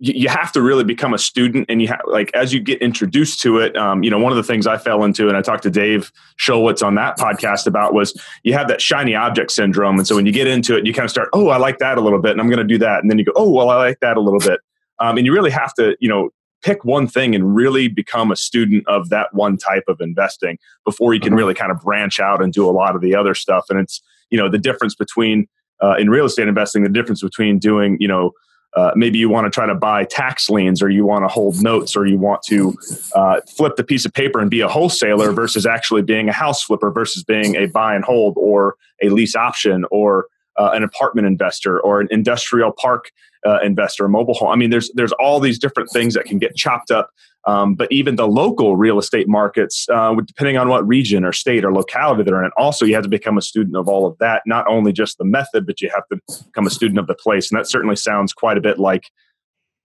[0.00, 3.40] you have to really become a student and you have like as you get introduced
[3.40, 5.62] to it um, you know one of the things i fell into and i talked
[5.62, 9.98] to dave Schulwitz on that podcast about was you have that shiny object syndrome.
[9.98, 11.98] And so when you get into it you kind of start oh i like that
[11.98, 13.02] a little bit and i'm going to do that.
[13.02, 14.60] And then you go oh well i like that a little bit.
[15.00, 16.30] Um, and you really have to you know
[16.62, 21.14] pick one thing and really become a student of that one type of investing before
[21.14, 21.38] you can mm-hmm.
[21.38, 23.66] really kind of branch out and do a lot of the other stuff.
[23.68, 25.48] And it's you know the difference between
[25.82, 28.32] uh, in real estate investing the difference between doing you know
[28.76, 31.62] uh, maybe you want to try to buy tax liens or you want to hold
[31.62, 32.76] notes or you want to
[33.14, 36.62] uh, flip the piece of paper and be a wholesaler versus actually being a house
[36.62, 40.26] flipper versus being a buy and hold or a lease option or
[40.58, 43.10] uh, an apartment investor or an industrial park
[43.46, 44.50] uh, investor, a mobile home.
[44.50, 47.10] I mean, there's there's all these different things that can get chopped up.
[47.48, 51.64] Um, but even the local real estate markets, uh, depending on what region or state
[51.64, 54.42] or locality they're in, also you have to become a student of all of that.
[54.44, 57.50] Not only just the method, but you have to become a student of the place.
[57.50, 59.04] And that certainly sounds quite a bit like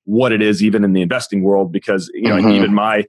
[0.03, 1.71] what it is, even in the investing world.
[1.71, 2.49] Because you know, mm-hmm.
[2.49, 3.05] even my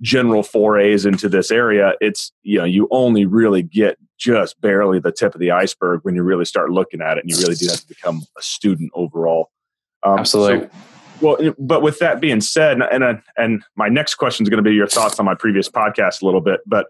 [0.00, 5.12] general forays into this area, it's you know, you only really get just barely the
[5.12, 7.66] tip of the iceberg when you really start looking at it, and you really do
[7.66, 9.50] have to become a student overall.
[10.02, 10.68] Um, Absolutely.
[10.68, 10.74] So,
[11.20, 14.68] well, but with that being said, and and, and my next question is going to
[14.68, 16.60] be your thoughts on my previous podcast a little bit.
[16.66, 16.86] But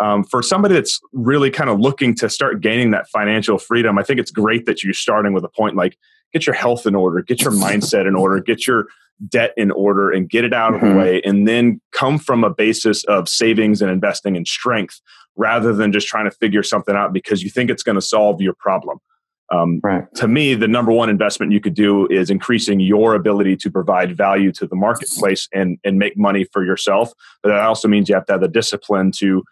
[0.00, 4.02] um, for somebody that's really kind of looking to start gaining that financial freedom, I
[4.02, 5.96] think it's great that you're starting with a point like
[6.32, 8.86] get your health in order, get your mindset in order, get your
[9.28, 10.98] debt in order, and get it out of the mm-hmm.
[10.98, 15.00] way, and then come from a basis of savings and investing in strength
[15.36, 18.40] rather than just trying to figure something out because you think it's going to solve
[18.40, 18.98] your problem.
[19.50, 20.04] Um, right.
[20.16, 24.16] To me, the number one investment you could do is increasing your ability to provide
[24.16, 27.12] value to the marketplace and, and make money for yourself.
[27.42, 29.42] But that also means you have to have the discipline to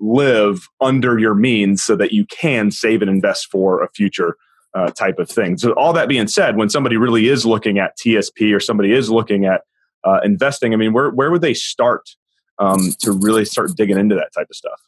[0.00, 4.36] live under your means so that you can save and invest for a future
[4.74, 5.56] uh, type of thing.
[5.56, 9.08] So, all that being said, when somebody really is looking at TSP or somebody is
[9.08, 9.62] looking at
[10.02, 12.10] uh, investing, I mean, where, where would they start
[12.58, 14.80] um, to really start digging into that type of stuff?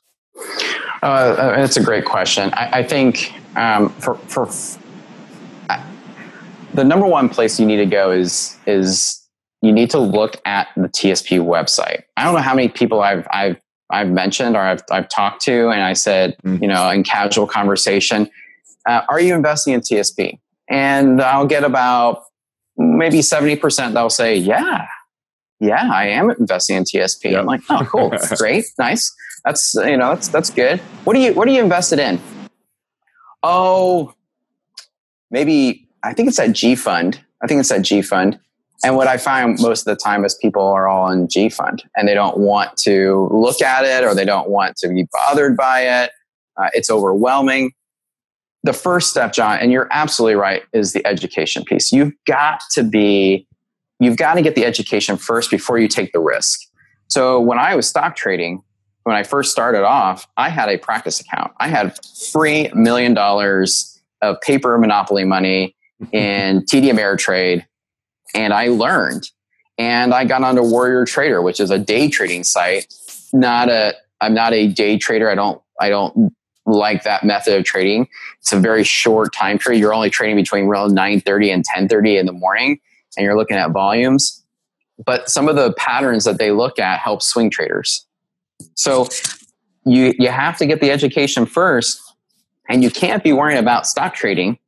[1.03, 2.51] Uh, that's a great question.
[2.55, 4.49] I, I think um, for, for
[5.71, 5.83] uh,
[6.75, 9.23] the number one place you need to go is is
[9.63, 12.03] you need to look at the TSP website.
[12.17, 13.57] I don't know how many people I've I've
[13.91, 16.63] I've mentioned or I've I've talked to, and I said, mm-hmm.
[16.63, 18.29] you know, in casual conversation,
[18.87, 20.39] uh, are you investing in TSP?
[20.69, 22.25] And I'll get about
[22.77, 23.95] maybe seventy percent.
[23.95, 24.87] They'll say, yeah,
[25.61, 27.31] yeah, I am investing in TSP.
[27.31, 27.41] Yep.
[27.41, 29.15] I'm like, oh, cool, great, nice.
[29.47, 30.81] That's you know that's that's good.
[31.05, 32.21] What do you what are you invested in?
[33.45, 34.13] Oh,
[35.31, 37.21] maybe I think it's that G fund.
[37.43, 38.41] I think it's that G fund.
[38.85, 41.85] And what I find most of the time is people are all in G fund
[41.97, 45.57] and they don't want to look at it or they don't want to be bothered
[45.57, 46.11] by it.
[46.57, 47.71] Uh, it's overwhelming.
[48.65, 51.93] The first step, John, and you're absolutely right, is the education piece.
[51.93, 53.47] You've got to be,
[54.01, 56.61] you've got to get the education first before you take the risk.
[57.09, 58.63] So when I was stock trading,
[59.07, 61.53] when I first started off, I had a practice account.
[61.61, 65.77] I had three million dollars of paper monopoly money
[66.13, 67.65] in TD Ameritrade,
[68.35, 69.31] and I learned.
[69.79, 72.93] And I got onto Warrior Trader, which is a day trading site.
[73.33, 75.31] Not a, I'm not a day trader.
[75.31, 76.33] I don't, I don't
[76.65, 78.09] like that method of trading.
[78.41, 79.79] It's a very short time period.
[79.79, 82.81] You're only trading between around 9:30 and 10:30 in the morning,
[83.17, 84.43] and you're looking at volumes.
[85.05, 88.05] But some of the patterns that they look at help swing traders.
[88.77, 89.09] So
[89.85, 92.01] you you have to get the education first,
[92.69, 94.59] and you can't be worrying about stock trading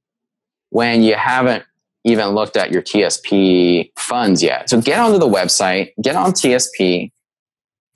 [0.71, 1.65] when you haven't
[2.05, 4.71] even looked at your TSP funds yet.
[4.71, 7.11] So get onto the website, get on TSP,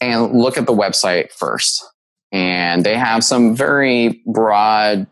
[0.01, 1.85] and look at the website first.
[2.31, 5.07] And they have some very broad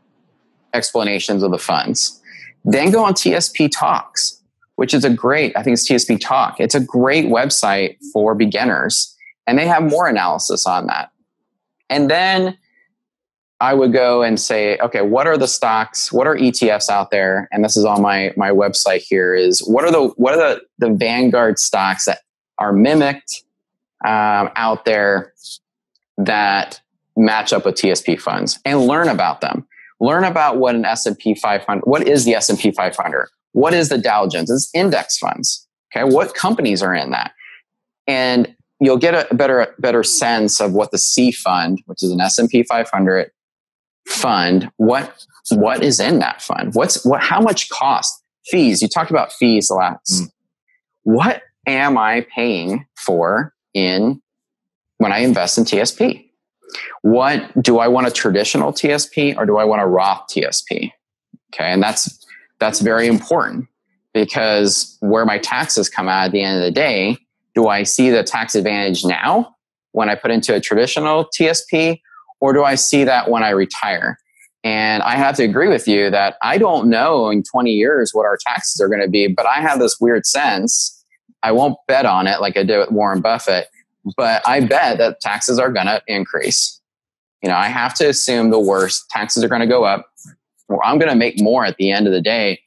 [0.74, 2.20] explanations of the funds.
[2.64, 4.40] Then go on TSP Talks,
[4.76, 6.60] which is a great, I think it's TSP Talk.
[6.60, 9.09] It's a great website for beginners
[9.46, 11.10] and they have more analysis on that.
[11.88, 12.56] And then
[13.60, 16.12] I would go and say, okay, what are the stocks?
[16.12, 17.48] What are ETFs out there?
[17.52, 19.34] And this is on my my website here.
[19.34, 22.20] Is what are the what are the the Vanguard stocks that
[22.58, 23.42] are mimicked
[24.04, 25.32] um, out there
[26.16, 26.80] that
[27.16, 29.66] match up with TSP funds and learn about them.
[30.00, 33.28] Learn about what an S&P 500, what is the S&P 500?
[33.52, 34.50] What is the Dow Jones?
[34.50, 35.66] It's index funds.
[35.94, 36.04] Okay.
[36.04, 37.32] What companies are in that?
[38.06, 42.20] And you'll get a better, better sense of what the C fund, which is an
[42.20, 43.30] S&P 500
[44.08, 46.74] fund, what, what is in that fund?
[46.74, 48.80] What's what, how much cost fees?
[48.80, 50.22] You talked about fees last.
[50.22, 50.28] Mm.
[51.02, 54.20] What am I paying for in
[54.98, 56.26] when I invest in TSP?
[57.02, 60.92] What do I want a traditional TSP or do I want a Roth TSP?
[61.52, 61.72] Okay.
[61.72, 62.24] And that's,
[62.58, 63.66] that's very important
[64.14, 67.18] because where my taxes come out at the end of the day,
[67.60, 69.54] do I see the tax advantage now
[69.92, 72.00] when I put into a traditional TSP
[72.40, 74.18] or do I see that when I retire?
[74.64, 78.24] And I have to agree with you that I don't know in 20 years what
[78.24, 81.04] our taxes are going to be, but I have this weird sense.
[81.42, 83.68] I won't bet on it like I did with Warren Buffett,
[84.16, 86.80] but I bet that taxes are going to increase.
[87.42, 89.08] You know, I have to assume the worst.
[89.10, 90.06] Taxes are going to go up,
[90.68, 92.60] or I'm going to make more at the end of the day,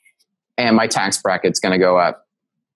[0.55, 2.22] and my tax bracket's going to go up.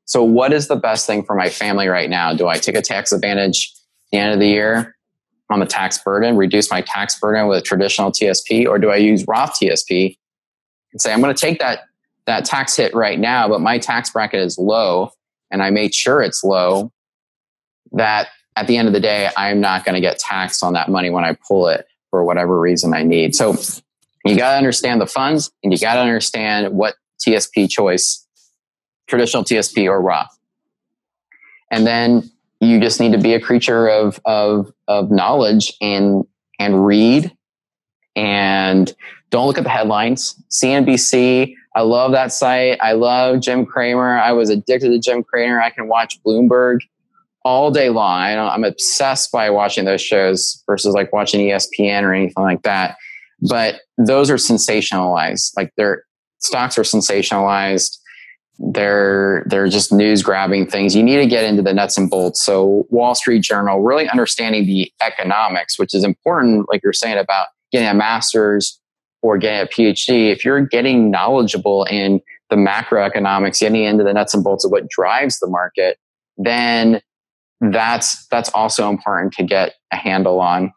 [0.07, 2.33] So, what is the best thing for my family right now?
[2.33, 4.95] Do I take a tax advantage at the end of the year
[5.49, 8.97] on the tax burden, reduce my tax burden with a traditional TSP, or do I
[8.97, 10.17] use Roth TSP
[10.91, 11.81] and say, I'm going to take that,
[12.25, 15.11] that tax hit right now, but my tax bracket is low
[15.51, 16.91] and I made sure it's low,
[17.93, 20.89] that at the end of the day, I'm not going to get taxed on that
[20.89, 23.35] money when I pull it for whatever reason I need.
[23.35, 23.55] So
[24.25, 28.26] you got to understand the funds and you got to understand what TSP choice,
[29.07, 30.37] traditional TSP or Roth.
[31.71, 36.25] And then you just need to be a creature of, of, of knowledge and,
[36.59, 37.35] and read
[38.15, 38.93] and
[39.29, 40.41] don't look at the headlines.
[40.49, 42.79] CNBC, I love that site.
[42.81, 44.17] I love Jim Cramer.
[44.17, 45.61] I was addicted to Jim Cramer.
[45.61, 46.79] I can watch Bloomberg
[47.43, 48.21] all day long.
[48.21, 52.97] I am obsessed by watching those shows versus like watching ESPN or anything like that.
[53.41, 55.51] But those are sensationalized.
[55.55, 56.03] Like their
[56.39, 57.97] stocks are sensationalized.
[58.59, 60.95] They're they're just news grabbing things.
[60.95, 62.43] You need to get into the nuts and bolts.
[62.43, 67.47] So Wall Street Journal, really understanding the economics, which is important, like you're saying about
[67.71, 68.79] getting a master's
[69.21, 70.31] or getting a PhD.
[70.31, 74.89] If you're getting knowledgeable in the macroeconomics, getting into the nuts and bolts of what
[74.89, 75.99] drives the market,
[76.37, 77.01] then
[77.61, 80.71] that's that's also important to get a handle on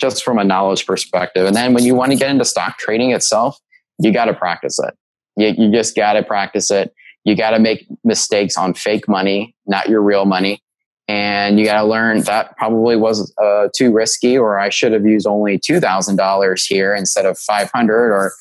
[0.00, 3.12] just from a knowledge perspective and then when you want to get into stock trading
[3.12, 3.58] itself
[3.98, 4.94] you got to practice it
[5.36, 6.94] you, you just got to practice it
[7.26, 10.62] you got to make mistakes on fake money not your real money.
[11.08, 15.06] And you got to learn that probably was uh, too risky or i should have
[15.06, 18.32] used only $2000 here instead of 500 or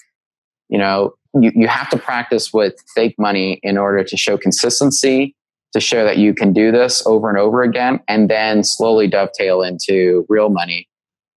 [0.69, 5.35] you know you, you have to practice with fake money in order to show consistency
[5.73, 9.61] to show that you can do this over and over again and then slowly dovetail
[9.61, 10.87] into real money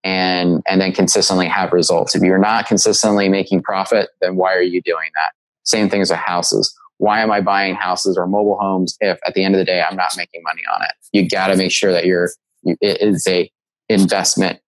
[0.05, 2.15] and and then consistently have results.
[2.15, 5.33] If you're not consistently making profit then why are you doing that?
[5.63, 9.43] Same things with houses why am i buying houses or mobile homes if at the
[9.43, 11.91] end of the day i'm not making money on it you got to make sure
[11.91, 12.29] that you're
[12.63, 13.49] it is a
[13.89, 14.59] investment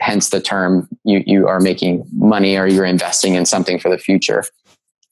[0.00, 3.98] hence the term you you are making money or you're investing in something for the
[3.98, 4.44] future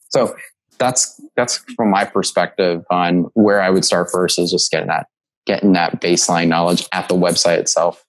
[0.09, 0.35] so
[0.77, 5.07] that's that's from my perspective on where I would start first is just getting that
[5.45, 8.05] getting that baseline knowledge at the website itself.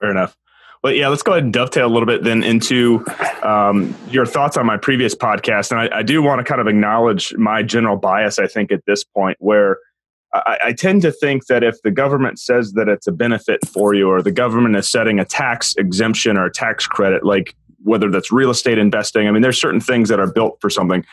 [0.00, 0.36] Fair enough.
[0.82, 3.04] Well, yeah, let's go ahead and dovetail a little bit then into
[3.42, 5.70] um, your thoughts on my previous podcast.
[5.70, 8.84] And I, I do want to kind of acknowledge my general bias, I think, at
[8.86, 9.78] this point, where
[10.32, 13.92] I, I, tend to think that if the government says that it's a benefit for
[13.92, 18.10] you, or the government is setting a tax exemption or a tax credit, like whether
[18.10, 21.04] that's real estate investing, I mean, there's certain things that are built for something.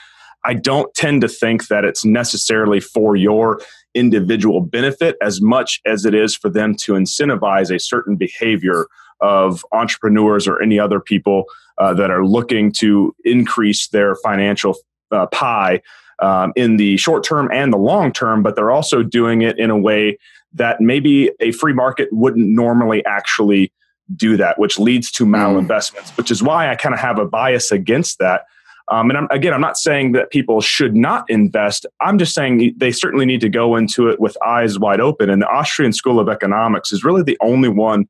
[0.46, 3.60] I don't tend to think that it's necessarily for your
[3.96, 8.88] individual benefit as much as it is for them to incentivize a certain behavior
[9.22, 11.46] of entrepreneurs or any other people
[11.78, 14.76] uh, that are looking to increase their financial
[15.12, 15.82] uh, pie
[16.20, 19.70] um, in the short term and the long term, but they're also doing it in
[19.70, 20.18] a way
[20.54, 23.72] that maybe a free market wouldn't normally actually
[24.16, 26.18] do that, which leads to malinvestments, mm.
[26.18, 28.46] which is why I kind of have a bias against that
[28.90, 31.86] um, and I'm, again, I'm not saying that people should not invest.
[32.00, 35.30] I'm just saying they certainly need to go into it with eyes wide open.
[35.30, 38.08] And the Austrian School of Economics is really the only one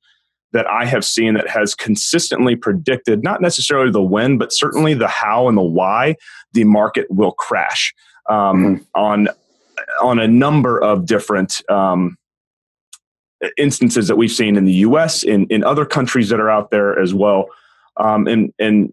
[0.57, 5.07] that I have seen that has consistently predicted not necessarily the when, but certainly the
[5.07, 6.15] how and the why
[6.53, 7.93] the market will crash
[8.27, 8.83] um, mm-hmm.
[8.95, 9.27] on
[10.01, 12.17] on a number of different um,
[13.55, 15.23] instances that we've seen in the U.S.
[15.23, 17.45] in in other countries that are out there as well.
[17.97, 18.91] Um, and and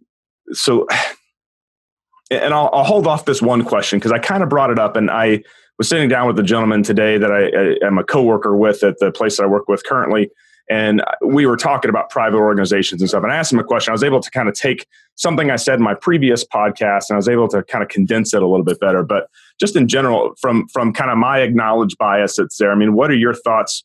[0.52, 0.86] so
[2.30, 4.96] and I'll, I'll hold off this one question because I kind of brought it up,
[4.96, 5.42] and I
[5.78, 8.98] was sitting down with a gentleman today that I, I am a coworker with at
[8.98, 10.30] the place that I work with currently,
[10.70, 13.22] and we were talking about private organizations and stuff.
[13.22, 13.90] And I asked him a question.
[13.90, 17.14] I was able to kind of take something I said in my previous podcast, and
[17.14, 19.02] I was able to kind of condense it a little bit better.
[19.02, 19.28] But
[19.60, 22.72] just in general, from from kind of my acknowledged bias that's there.
[22.72, 23.84] I mean, what are your thoughts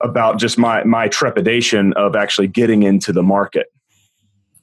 [0.00, 3.66] about just my my trepidation of actually getting into the market?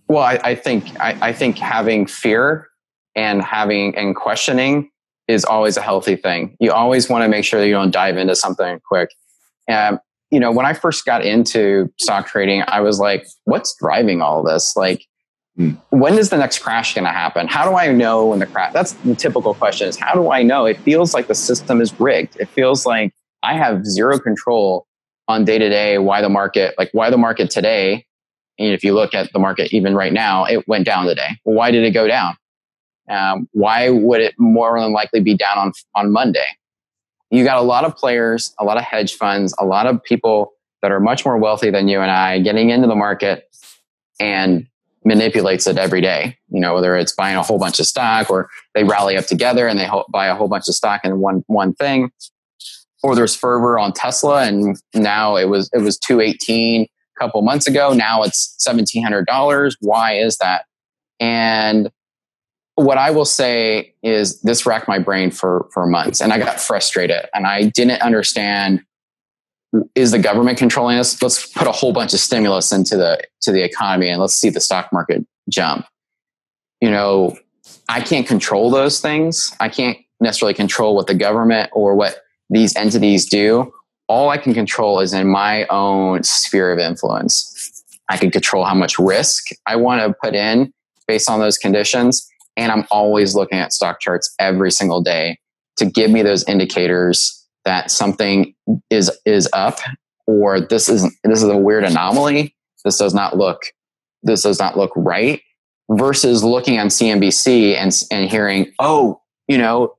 [0.07, 2.67] Well, I, I think I, I think having fear
[3.15, 4.89] and having and questioning
[5.27, 6.55] is always a healthy thing.
[6.59, 9.09] You always want to make sure that you don't dive into something quick.
[9.69, 9.99] Um,
[10.31, 14.43] you know, when I first got into stock trading, I was like, what's driving all
[14.43, 14.75] this?
[14.75, 15.05] Like,
[15.57, 15.77] mm.
[15.89, 17.47] when is the next crash going to happen?
[17.47, 18.73] How do I know when the crash?
[18.73, 20.65] That's the typical question is how do I know?
[20.65, 22.37] It feels like the system is rigged.
[22.39, 24.85] It feels like I have zero control
[25.27, 28.05] on day to day why the market, like why the market today.
[28.59, 31.29] And if you look at the market even right now, it went down today.
[31.45, 32.35] Well, why did it go down?
[33.09, 36.45] Um, why would it more than likely be down on, on Monday?
[37.31, 40.53] You got a lot of players, a lot of hedge funds, a lot of people
[40.81, 43.49] that are much more wealthy than you and I getting into the market
[44.19, 44.67] and
[45.05, 46.37] manipulates it every day.
[46.49, 49.67] You know, whether it's buying a whole bunch of stock or they rally up together
[49.67, 52.11] and they buy a whole bunch of stock in one one thing,
[53.03, 57.41] or there's fervor on Tesla and now it was it was two eighteen a couple
[57.41, 57.93] months ago.
[57.93, 59.77] Now it's seventeen hundred dollars.
[59.79, 60.65] Why is that?
[61.19, 61.91] And
[62.79, 66.59] what I will say is this racked my brain for for months, and I got
[66.59, 68.83] frustrated, and I didn't understand.
[69.93, 71.21] Is the government controlling us?
[71.21, 74.49] Let's put a whole bunch of stimulus into the to the economy, and let's see
[74.49, 75.85] the stock market jump.
[76.81, 77.37] You know,
[77.87, 79.55] I can't control those things.
[79.59, 83.71] I can't necessarily control what the government or what these entities do.
[84.07, 87.83] All I can control is in my own sphere of influence.
[88.09, 90.73] I can control how much risk I want to put in
[91.07, 92.28] based on those conditions
[92.59, 95.39] and I'm always looking at stock charts every single day
[95.77, 97.35] to give me those indicators
[97.65, 98.53] that something
[98.89, 99.79] is is up
[100.27, 102.55] or this is this is a weird anomaly.
[102.83, 103.61] This does not look
[104.21, 105.41] this does not look right.
[105.91, 109.95] Versus looking on CNBC and and hearing, oh, you know,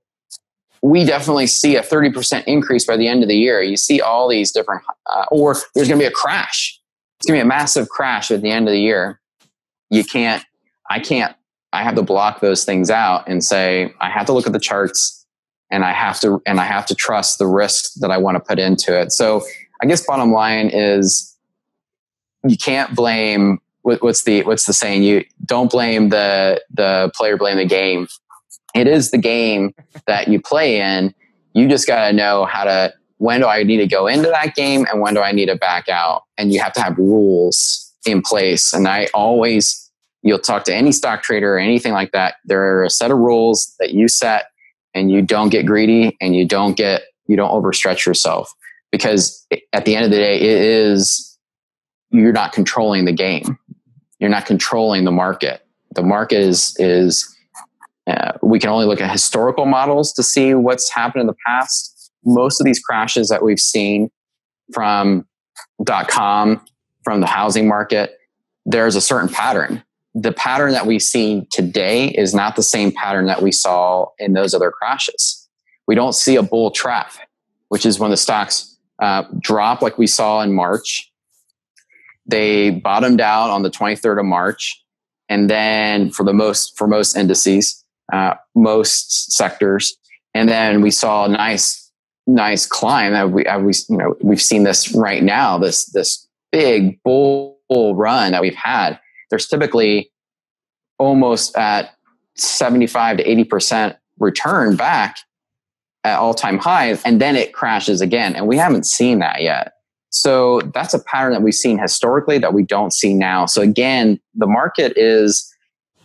[0.83, 3.61] we definitely see a 30% increase by the end of the year.
[3.61, 4.83] You see all these different,
[5.13, 6.81] uh, or there's going to be a crash.
[7.19, 9.21] It's going to be a massive crash at the end of the year.
[9.91, 10.45] You can't,
[10.89, 11.35] I can't
[11.73, 14.61] I have to block those things out and say, I have to look at the
[14.61, 15.25] charts
[15.71, 18.41] and I have to, and I have to trust the risk that I want to
[18.41, 19.13] put into it.
[19.13, 19.43] So
[19.83, 21.37] I guess bottom line is
[22.45, 25.03] you can't blame what's the, what's the saying?
[25.05, 28.09] You don't blame the, the player, blame the game.
[28.75, 29.75] It is the game
[30.07, 31.15] that you play in.
[31.55, 34.55] You just got to know how to, when do I need to go into that
[34.55, 36.25] game and when do I need to back out?
[36.37, 38.73] And you have to have rules in place.
[38.73, 39.80] And I always
[40.23, 42.37] you'll talk to any stock trader or anything like that.
[42.45, 44.47] There are a set of rules that you set
[44.95, 48.53] and you don't get greedy and you don't get, you don't overstretch yourself
[48.93, 51.39] because at the end of the day, it is,
[52.11, 53.57] you're not controlling the game.
[54.19, 55.65] You're not controlling the market.
[55.95, 57.35] The market is, is,
[58.07, 62.11] uh, we can only look at historical models to see what's happened in the past.
[62.25, 64.11] Most of these crashes that we've seen
[64.73, 65.27] from
[65.85, 66.65] dot com,
[67.05, 68.19] from the housing market,
[68.67, 69.83] there's a certain pattern
[70.15, 74.33] the pattern that we see today is not the same pattern that we saw in
[74.33, 75.49] those other crashes.
[75.87, 77.13] We don't see a bull trap,
[77.69, 81.11] which is when the stocks uh, drop like we saw in March.
[82.27, 84.83] They bottomed out on the 23rd of March,
[85.29, 89.97] and then for the most for most indices, uh, most sectors,
[90.35, 91.91] and then we saw a nice
[92.27, 93.15] nice climb.
[93.15, 95.59] Uh, we, uh, we you know we've seen this right now.
[95.59, 98.99] This this big bull run that we've had
[99.31, 100.11] there's typically
[100.99, 101.95] almost at
[102.37, 105.19] 75 to 80% return back
[106.05, 108.35] at all time highs, and then it crashes again.
[108.35, 109.73] And we haven't seen that yet.
[110.11, 113.47] So that's a pattern that we've seen historically that we don't see now.
[113.47, 115.47] So again, the market is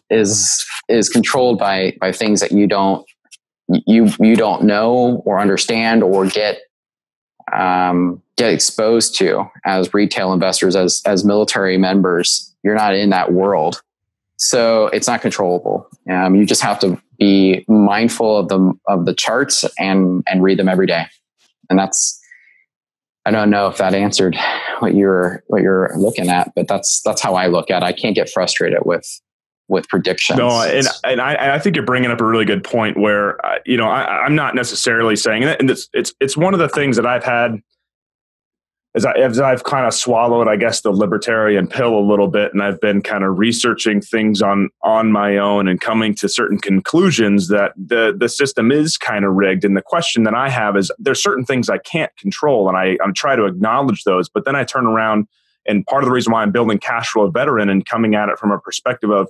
[0.09, 3.05] is is controlled by by things that you don't
[3.67, 6.59] you you don't know or understand or get
[7.53, 13.31] um, get exposed to as retail investors as as military members you're not in that
[13.31, 13.81] world.
[14.37, 15.87] So it's not controllable.
[16.09, 20.59] Um, you just have to be mindful of the of the charts and and read
[20.59, 21.05] them every day.
[21.69, 22.19] And that's
[23.25, 24.35] I don't know if that answered
[24.79, 27.83] what you're what you're looking at, but that's that's how I look at.
[27.83, 27.85] it.
[27.85, 29.07] I can't get frustrated with
[29.67, 30.37] with predictions.
[30.37, 33.59] No, and and I, I think you're bringing up a really good point where uh,
[33.65, 36.69] you know I, am not necessarily saying that, and it's it's it's one of the
[36.69, 37.61] things that I've had
[38.95, 42.53] as, I, as I've kind of swallowed, I guess, the libertarian pill a little bit,
[42.53, 46.57] and I've been kind of researching things on on my own and coming to certain
[46.57, 49.65] conclusions that the the system is kind of rigged.
[49.65, 52.97] And the question that I have is, there's certain things I can't control, and I
[53.03, 55.27] I'm try to acknowledge those, but then I turn around,
[55.67, 58.39] and part of the reason why I'm building Cash Flow Veteran and coming at it
[58.39, 59.27] from a perspective of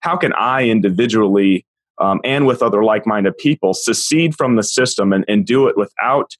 [0.00, 1.66] how can I individually
[2.00, 6.36] um, and with other like-minded people secede from the system and, and do it without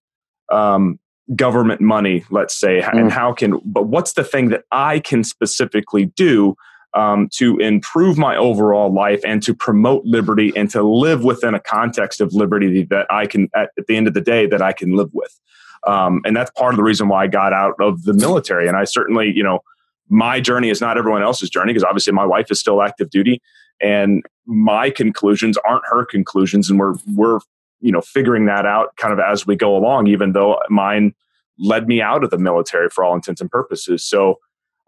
[0.53, 1.01] um,
[1.35, 2.93] government money, let's say, mm.
[2.93, 6.57] and how can, but what's the thing that I can specifically do
[6.95, 11.61] um, to improve my overall life and to promote liberty and to live within a
[11.61, 14.73] context of liberty that I can, at, at the end of the day, that I
[14.73, 15.39] can live with.
[15.87, 18.67] Um, and that's part of the reason why I got out of the military.
[18.67, 19.61] And I certainly, you know,
[20.09, 23.41] my journey is not everyone else's journey because obviously my wife is still active duty
[23.81, 27.41] and my conclusions aren't her conclusions and we're we're
[27.81, 31.15] you know figuring that out kind of as we go along even though mine
[31.59, 34.05] led me out of the military for all intents and purposes.
[34.05, 34.39] So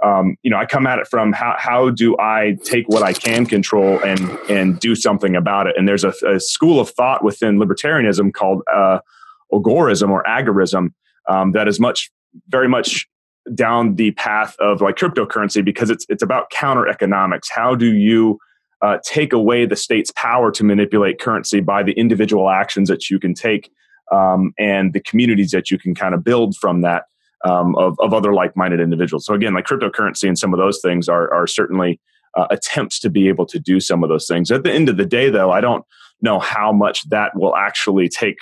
[0.03, 3.12] um, you know i come at it from how, how do i take what i
[3.12, 5.76] can control and and do something about it?
[5.76, 9.01] And there's a, a school of thought within libertarianism called uh,
[9.53, 10.93] agorism or agorism
[11.28, 12.11] um, that is much
[12.49, 13.07] very much
[13.55, 18.38] down the path of like cryptocurrency because it's it's about counter economics how do you
[18.82, 23.18] uh, take away the state's power to manipulate currency by the individual actions that you
[23.18, 23.70] can take
[24.10, 27.04] um, and the communities that you can kind of build from that
[27.44, 29.24] um, of, of other like-minded individuals.
[29.24, 32.00] So again, like cryptocurrency and some of those things are, are certainly
[32.36, 34.50] uh, attempts to be able to do some of those things.
[34.50, 35.84] At the end of the day, though, I don't
[36.22, 38.38] know how much that will actually take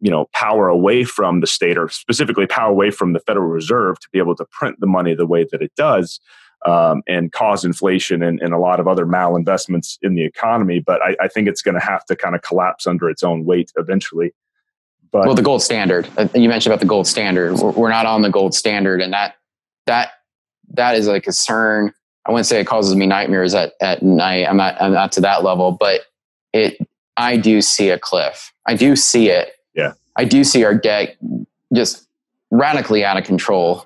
[0.00, 3.98] you know power away from the state or specifically power away from the federal reserve
[4.00, 6.20] to be able to print the money the way that it does
[6.66, 10.80] um, and cause inflation and, and, a lot of other malinvestments in the economy.
[10.80, 13.44] But I, I think it's going to have to kind of collapse under its own
[13.44, 14.34] weight eventually.
[15.12, 18.06] But well, the gold standard uh, you mentioned about the gold standard, we're, we're not
[18.06, 19.36] on the gold standard, and that
[19.86, 20.10] that
[20.74, 21.92] that is a concern.
[22.26, 24.46] I wouldn't say it causes me nightmares at, at night.
[24.48, 26.02] I'm not I'm not to that level, but
[26.52, 26.78] it
[27.16, 28.52] I do see a cliff.
[28.66, 29.52] I do see it.
[29.74, 29.92] Yeah.
[30.16, 31.16] I do see our debt
[31.72, 32.06] just
[32.50, 33.85] radically out of control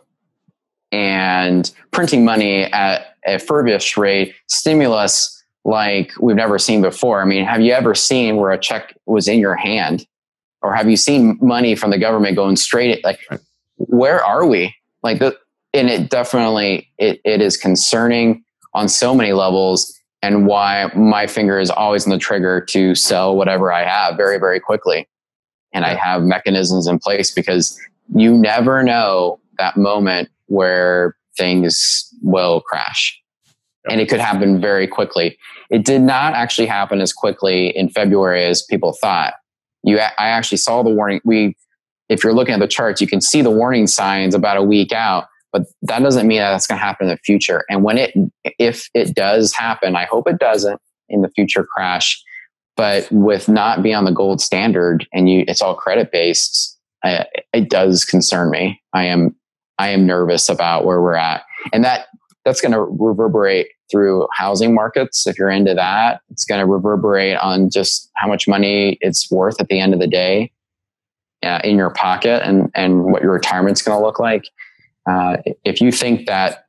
[0.92, 7.20] and printing money at a furbish rate, stimulus like we've never seen before.
[7.20, 10.06] I mean, have you ever seen where a check was in your hand?
[10.62, 13.20] Or have you seen money from the government going straight at, like
[13.76, 14.74] where are we?
[15.02, 15.38] Like the
[15.72, 21.58] and it definitely it, it is concerning on so many levels and why my finger
[21.58, 25.08] is always on the trigger to sell whatever I have very, very quickly.
[25.72, 27.78] And I have mechanisms in place because
[28.14, 33.18] you never know that moment where things will crash.
[33.84, 33.92] Yep.
[33.92, 35.38] And it could happen very quickly.
[35.70, 39.34] It did not actually happen as quickly in February as people thought.
[39.84, 41.20] You, I actually saw the warning.
[41.24, 41.56] We,
[42.08, 44.92] if you're looking at the charts, you can see the warning signs about a week
[44.92, 47.64] out, but that doesn't mean that that's going to happen in the future.
[47.70, 48.12] And when it,
[48.58, 52.20] if it does happen, I hope it doesn't in the future crash.
[52.76, 57.24] But with not being on the gold standard and you, it's all credit based, uh,
[57.52, 58.80] it does concern me.
[58.92, 59.34] I am
[59.80, 61.42] I am nervous about where we're at.
[61.72, 62.08] And that
[62.44, 65.26] that's going to reverberate through housing markets.
[65.26, 69.58] If you're into that, it's going to reverberate on just how much money it's worth
[69.58, 70.52] at the end of the day
[71.42, 74.44] uh, in your pocket and, and what your retirement's going to look like.
[75.10, 76.66] Uh, if you think that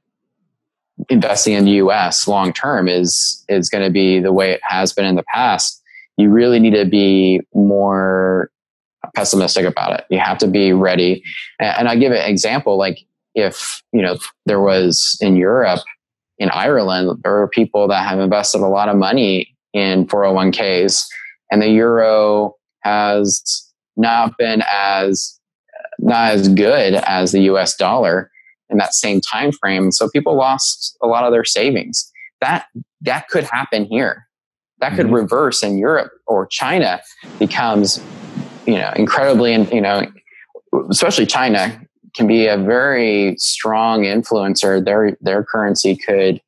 [1.09, 2.28] investing in the U.S.
[2.28, 5.82] long term is is going to be the way it has been in the past,
[6.16, 8.51] you really need to be more
[9.16, 10.05] pessimistic about it.
[10.09, 11.24] You have to be ready.
[11.59, 12.99] And I give an example like
[13.36, 15.82] if, you know, there was in Europe,
[16.38, 21.05] in Ireland, there are people that have invested a lot of money in 401ks
[21.51, 25.38] and the euro has not been as
[25.99, 28.32] not as good as the US dollar
[28.70, 29.91] in that same time frame.
[29.91, 32.09] So people lost a lot of their savings.
[32.39, 32.66] That
[33.01, 34.28] that could happen here.
[34.80, 35.16] That could mm-hmm.
[35.16, 37.01] reverse in Europe or China
[37.38, 38.01] becomes
[38.66, 40.05] you know, incredibly, and you know,
[40.89, 41.82] especially China
[42.16, 44.84] can be a very strong influencer.
[44.84, 46.41] Their their currency could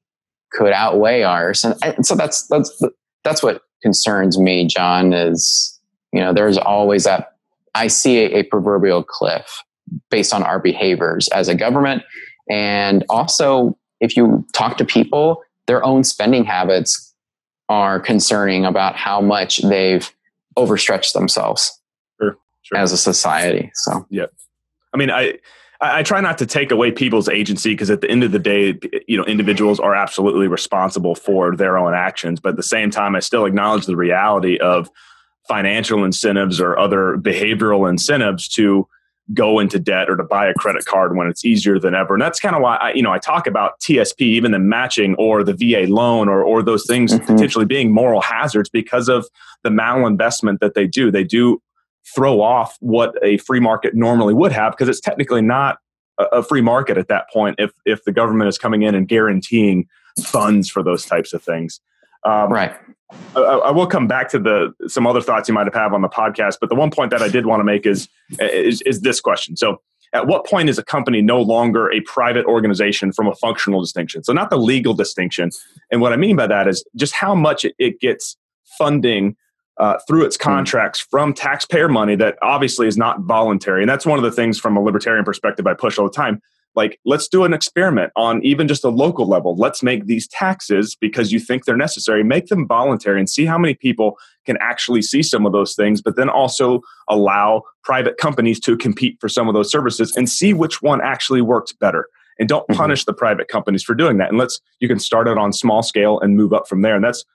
[0.52, 2.84] could outweigh ours, and, and so that's that's
[3.24, 5.14] that's what concerns me, John.
[5.14, 5.80] Is
[6.12, 7.30] you know, there's always that.
[7.76, 9.64] I see a, a proverbial cliff
[10.12, 12.04] based on our behaviors as a government,
[12.50, 17.14] and also if you talk to people, their own spending habits
[17.70, 20.12] are concerning about how much they've
[20.58, 21.80] overstretched themselves
[22.64, 22.78] sure.
[22.78, 23.72] as a society.
[23.76, 24.26] So yeah,
[24.94, 25.40] I mean, I
[25.82, 28.80] I try not to take away people's agency because at the end of the day,
[29.08, 32.40] you know, individuals are absolutely responsible for their own actions.
[32.40, 34.90] But at the same time, I still acknowledge the reality of
[35.48, 38.88] financial incentives or other behavioral incentives to
[39.34, 42.14] go into debt or to buy a credit card when it's easier than ever.
[42.14, 45.16] And that's kind of why I, you know, I talk about TSP, even the matching
[45.16, 47.26] or the VA loan or, or those things mm-hmm.
[47.26, 49.28] potentially being moral hazards because of
[49.64, 51.10] the malinvestment that they do.
[51.10, 51.62] They do
[52.16, 55.78] throw off what a free market normally would have because it's technically not
[56.18, 59.88] a, free market at that point if, if the government is coming in and guaranteeing
[60.22, 61.80] funds for those types of things.
[62.26, 62.76] Um, right.
[63.36, 66.02] I, I, will come back to the some other thoughts you might have had on
[66.02, 68.08] the podcast, but the one point that I did want to make is,
[68.40, 69.58] is is this question.
[69.58, 69.82] So,
[70.14, 74.24] at what point is a company no longer a private organization from a functional distinction?
[74.24, 75.52] So, not the legal distinction.
[75.92, 78.38] And what I mean by that is just how much it, it gets
[78.78, 79.36] funding
[79.78, 80.44] uh, through its hmm.
[80.44, 83.82] contracts from taxpayer money that obviously is not voluntary.
[83.82, 86.42] And that's one of the things from a libertarian perspective I push all the time
[86.76, 90.96] like let's do an experiment on even just a local level let's make these taxes
[90.96, 95.02] because you think they're necessary make them voluntary and see how many people can actually
[95.02, 99.48] see some of those things but then also allow private companies to compete for some
[99.48, 102.08] of those services and see which one actually works better
[102.40, 102.78] and don't mm-hmm.
[102.78, 105.84] punish the private companies for doing that and let's you can start it on small
[105.84, 107.26] scale and move up from there and that's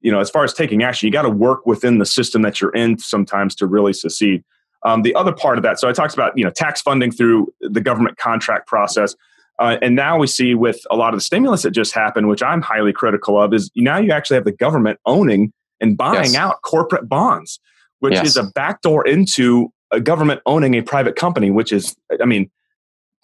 [0.00, 2.60] you know as far as taking action you got to work within the system that
[2.60, 4.44] you're in sometimes to really succeed
[4.82, 7.52] um, the other part of that, so I talked about you know tax funding through
[7.60, 9.14] the government contract process,
[9.58, 12.42] uh, and now we see with a lot of the stimulus that just happened, which
[12.42, 16.34] I'm highly critical of, is now you actually have the government owning and buying yes.
[16.34, 17.60] out corporate bonds,
[17.98, 18.28] which yes.
[18.28, 22.50] is a backdoor into a government owning a private company, which is, I mean,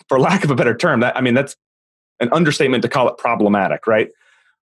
[0.09, 1.57] for lack of a better term, that I mean that's
[2.21, 4.11] an understatement to call it problematic, right?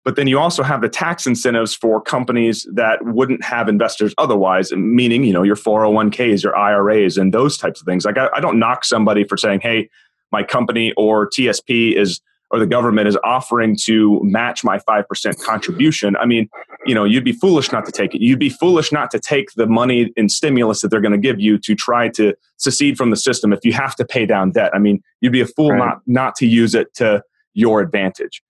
[0.05, 4.73] But then you also have the tax incentives for companies that wouldn't have investors otherwise,
[4.73, 8.05] meaning, you know, your 401ks, your IRAs, and those types of things.
[8.05, 9.89] Like, I, I don't knock somebody for saying, hey,
[10.33, 16.17] my company or TSP is, or the government is offering to match my 5% contribution.
[16.17, 16.51] I mean,
[16.85, 18.21] you know, you'd be foolish not to take it.
[18.21, 21.39] You'd be foolish not to take the money in stimulus that they're going to give
[21.39, 24.73] you to try to secede from the system if you have to pay down debt.
[24.75, 25.79] I mean, you'd be a fool right.
[25.79, 27.23] not, not to use it to
[27.55, 28.43] your advantage.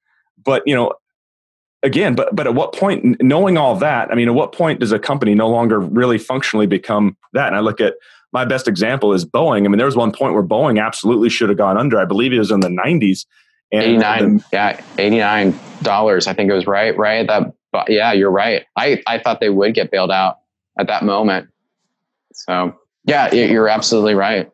[0.45, 0.95] But, you know,
[1.83, 4.93] again, but but at what point, knowing all that, I mean, at what point does
[4.93, 7.49] a company no longer really functionally become that?
[7.49, 7.95] And I look at
[8.33, 9.64] my best example is Boeing.
[9.64, 12.01] I mean, there was one point where Boeing absolutely should have gone under.
[12.01, 13.26] I believe it was in the '90s.
[13.70, 16.26] And 89, the, yeah, eighty-nine dollars.
[16.26, 17.26] I think it was right, right.
[17.26, 18.64] That, but yeah, you're right.
[18.76, 20.41] I I thought they would get bailed out
[20.78, 21.49] at that moment.
[22.35, 22.74] So
[23.05, 24.51] yeah, you're absolutely right.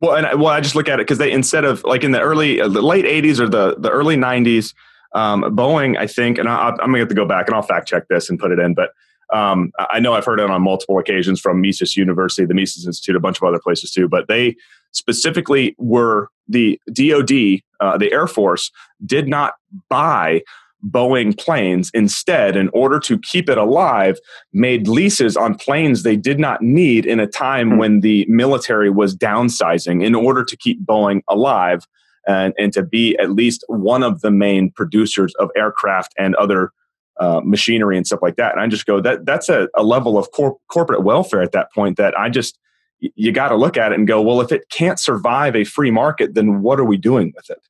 [0.00, 2.20] Well, and well, I just look at it because they instead of like in the
[2.20, 4.74] early, uh, the late '80s or the the early '90s,
[5.14, 7.62] um, Boeing, I think, and I, am going to have to go back and I'll
[7.62, 8.90] fact check this and put it in, but
[9.32, 13.16] um, I know I've heard it on multiple occasions from Mises University, the Mises Institute,
[13.16, 14.56] a bunch of other places too, but they
[14.92, 18.70] specifically were the DoD, uh, the Air Force,
[19.04, 19.54] did not
[19.90, 20.42] buy
[20.86, 21.90] Boeing planes.
[21.92, 24.18] Instead, in order to keep it alive,
[24.52, 27.78] made leases on planes they did not need in a time mm-hmm.
[27.78, 31.86] when the military was downsizing in order to keep Boeing alive
[32.28, 36.70] and, and to be at least one of the main producers of aircraft and other
[37.18, 38.52] uh, machinery and stuff like that.
[38.52, 41.72] And I just go, that that's a, a level of cor- corporate welfare at that
[41.72, 42.58] point that I just,
[43.00, 45.90] you got to look at it and go, well, if it can't survive a free
[45.90, 47.60] market, then what are we doing with it?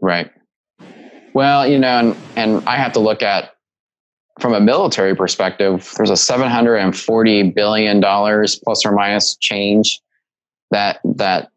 [0.00, 0.30] Right.
[1.34, 3.52] Well, you know, and, and I have to look at
[4.40, 10.00] from a military perspective, there's a $740 billion plus or minus change
[10.70, 11.50] that, that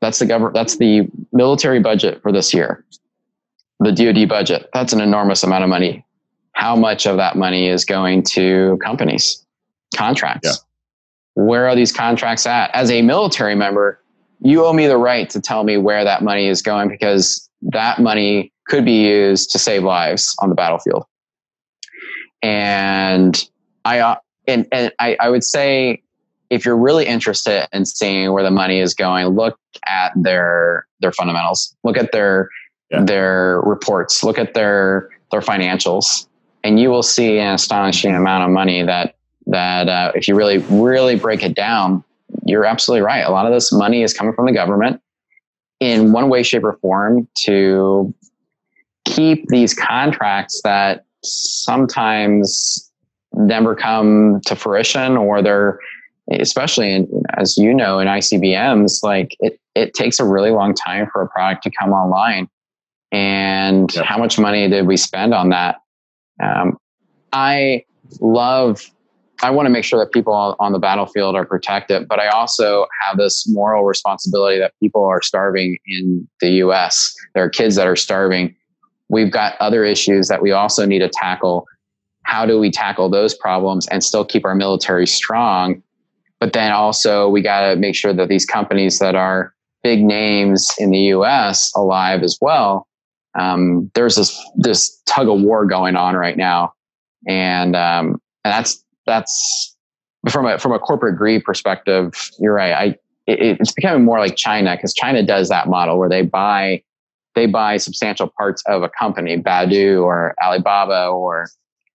[0.00, 0.54] that's the government.
[0.54, 2.84] That's the military budget for this year.
[3.80, 4.68] The DoD budget.
[4.72, 6.04] That's an enormous amount of money.
[6.52, 9.44] How much of that money is going to companies,
[9.94, 10.48] contracts?
[10.48, 11.44] Yeah.
[11.44, 12.74] Where are these contracts at?
[12.74, 14.00] As a military member,
[14.40, 18.00] you owe me the right to tell me where that money is going because that
[18.00, 21.04] money could be used to save lives on the battlefield.
[22.42, 23.40] And
[23.84, 26.02] I uh, and, and I, I would say
[26.50, 31.12] if you're really interested in seeing where the money is going, look at their their
[31.12, 31.74] fundamentals.
[31.84, 32.48] Look at their
[32.90, 33.02] yeah.
[33.04, 34.22] their reports.
[34.24, 36.26] Look at their their financials,
[36.64, 39.14] and you will see an astonishing amount of money that
[39.46, 42.04] that uh, if you really really break it down,
[42.46, 43.20] you're absolutely right.
[43.20, 45.00] A lot of this money is coming from the government
[45.80, 48.12] in one way, shape, or form to
[49.04, 52.90] keep these contracts that sometimes
[53.34, 55.78] never come to fruition or they're
[56.30, 61.08] especially in, as you know in ICBMs, like it, it takes a really long time
[61.12, 62.48] for a product to come online.
[63.10, 64.04] And yep.
[64.04, 65.76] how much money did we spend on that?
[66.42, 66.76] Um,
[67.32, 67.84] I
[68.20, 68.82] love,
[69.42, 72.86] I want to make sure that people on the battlefield are protected, but I also
[73.00, 77.14] have this moral responsibility that people are starving in the US.
[77.34, 78.54] There are kids that are starving.
[79.08, 81.66] We've got other issues that we also need to tackle.
[82.24, 85.82] How do we tackle those problems and still keep our military strong
[86.40, 90.68] but then also we got to make sure that these companies that are big names
[90.78, 91.72] in the U.S.
[91.76, 92.86] alive as well.
[93.38, 96.72] Um, there's this this tug of war going on right now,
[97.26, 99.76] and um, and that's that's
[100.28, 102.12] from a from a corporate greed perspective.
[102.38, 102.72] You're right.
[102.72, 102.84] I
[103.26, 106.82] it, it's becoming more like China because China does that model where they buy
[107.34, 111.48] they buy substantial parts of a company, Baidu or Alibaba or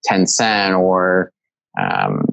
[0.09, 1.31] Tencent or
[1.79, 2.23] um,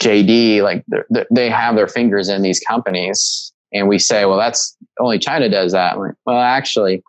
[0.00, 0.62] JD.
[0.62, 0.84] Like
[1.30, 5.72] they have their fingers in these companies, and we say, well, that's only China does
[5.72, 5.98] that.
[5.98, 7.02] Like, well, actually,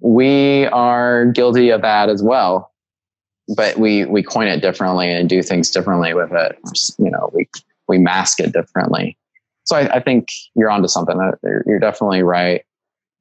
[0.00, 2.72] we are guilty of that as well,
[3.56, 6.58] but we we coin it differently and do things differently with it.
[6.98, 7.48] You know, we
[7.88, 9.16] we mask it differently
[9.64, 11.18] so I, I, think you're onto something.
[11.42, 12.62] You're definitely right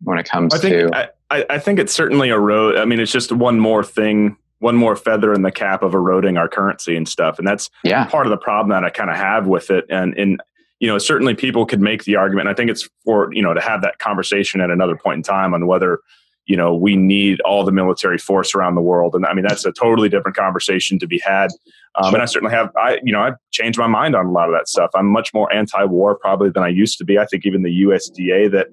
[0.01, 1.09] when it comes I think, to.
[1.31, 2.77] I, I think it's certainly a road.
[2.77, 6.37] I mean, it's just one more thing, one more feather in the cap of eroding
[6.37, 8.05] our currency and stuff, and that's yeah.
[8.05, 9.85] part of the problem that I kind of have with it.
[9.89, 10.41] And and
[10.79, 12.47] you know, certainly people could make the argument.
[12.47, 15.53] I think it's for you know to have that conversation at another point in time
[15.53, 15.99] on whether
[16.45, 19.65] you know we need all the military force around the world and i mean that's
[19.65, 21.49] a totally different conversation to be had
[21.95, 22.15] um, sure.
[22.15, 24.53] and i certainly have i you know i've changed my mind on a lot of
[24.53, 27.63] that stuff i'm much more anti-war probably than i used to be i think even
[27.63, 28.67] the usda that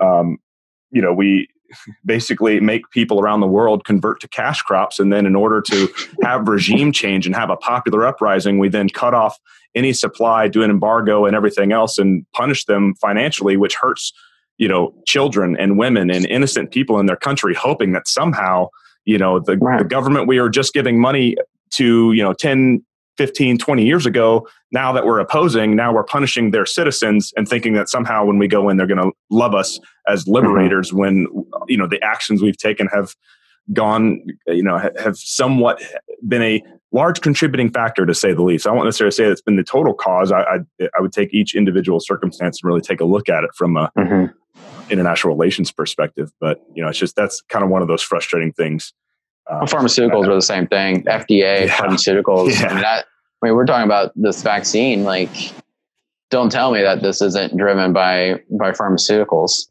[0.00, 0.38] um,
[0.92, 1.48] you know we
[2.04, 5.88] basically make people around the world convert to cash crops and then in order to
[6.22, 9.38] have regime change and have a popular uprising we then cut off
[9.74, 14.12] any supply do an embargo and everything else and punish them financially which hurts
[14.58, 18.68] you know children and women and innocent people in their country hoping that somehow
[19.04, 19.78] you know the, right.
[19.78, 21.36] the government we are just giving money
[21.70, 22.84] to you know 10
[23.20, 27.74] 15 20 years ago now that we're opposing now we're punishing their citizens and thinking
[27.74, 30.32] that somehow when we go in they're going to love us as mm-hmm.
[30.36, 31.00] liberators mm-hmm.
[31.00, 31.26] when
[31.68, 33.14] you know the actions we've taken have
[33.74, 35.82] gone you know have somewhat
[36.26, 36.62] been a
[36.92, 38.66] large contributing factor to say the least.
[38.66, 40.32] I won't necessarily say it's been the total cause.
[40.32, 40.58] I, I,
[40.96, 43.92] I would take each individual circumstance and really take a look at it from a
[43.96, 44.32] mm-hmm.
[44.90, 46.32] international relations perspective.
[46.40, 48.94] But you know, it's just that's kind of one of those frustrating things.
[49.50, 51.02] Um, pharmaceuticals are the same thing.
[51.04, 51.76] FDA, yeah.
[51.76, 52.60] pharmaceuticals.
[52.60, 52.68] Yeah.
[52.68, 53.06] I mean, that,
[53.42, 55.02] I mean, we're talking about this vaccine.
[55.04, 55.30] Like,
[56.30, 59.68] don't tell me that this isn't driven by by pharmaceuticals.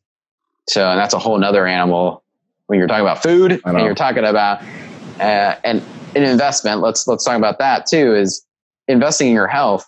[0.67, 2.23] So, and that's a whole nother animal.
[2.67, 4.61] When you're talking about food, and you're talking about
[5.19, 5.81] uh, and
[6.15, 8.45] an investment, let's let's talk about that too, is
[8.87, 9.85] investing in your health.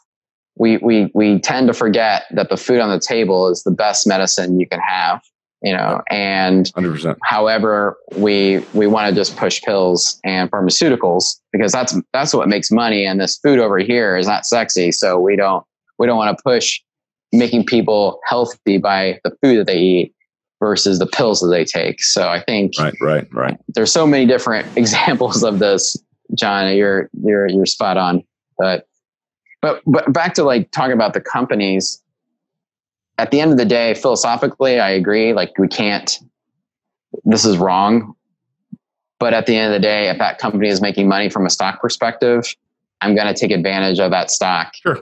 [0.56, 4.08] We we we tend to forget that the food on the table is the best
[4.08, 5.22] medicine you can have,
[5.62, 7.18] you know, and 100%.
[7.24, 12.72] however, we we want to just push pills and pharmaceuticals because that's that's what makes
[12.72, 15.64] money and this food over here is not sexy, so we don't
[16.00, 16.82] we don't want to push
[17.32, 20.16] making people healthy by the food that they eat
[20.60, 22.04] versus the pills that they take.
[22.04, 23.58] So I think right, right, right.
[23.70, 25.98] There's so many different examples of this
[26.36, 28.24] John, you're you're you're spot on.
[28.58, 28.88] But
[29.62, 32.01] but but back to like talking about the companies.
[33.22, 35.32] At the end of the day, philosophically, I agree.
[35.32, 36.18] Like we can't.
[37.24, 38.16] This is wrong.
[39.20, 41.52] But at the end of the day, if that company is making money from a
[41.52, 42.56] stock perspective,
[43.00, 44.74] I'm going to take advantage of that stock.
[44.82, 44.96] Sure.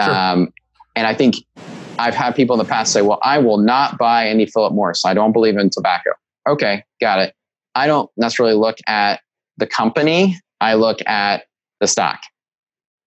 [0.00, 0.14] sure.
[0.14, 0.52] Um,
[0.94, 1.34] and I think
[1.98, 5.04] I've had people in the past say, well, I will not buy any Philip Morris.
[5.04, 6.10] I don't believe in tobacco.
[6.48, 7.34] Okay, got it.
[7.74, 9.20] I don't necessarily look at
[9.56, 10.38] the company.
[10.60, 11.46] I look at
[11.80, 12.20] the stock.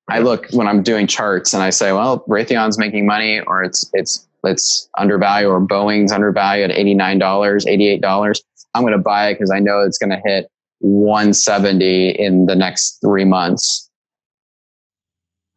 [0.09, 3.89] I look when I'm doing charts and I say, well, Raytheon's making money or it's
[3.93, 8.41] it's it's undervalued or Boeing's undervalued at $89, $88.
[8.73, 12.55] I'm going to buy it because I know it's going to hit 170 in the
[12.55, 13.89] next three months.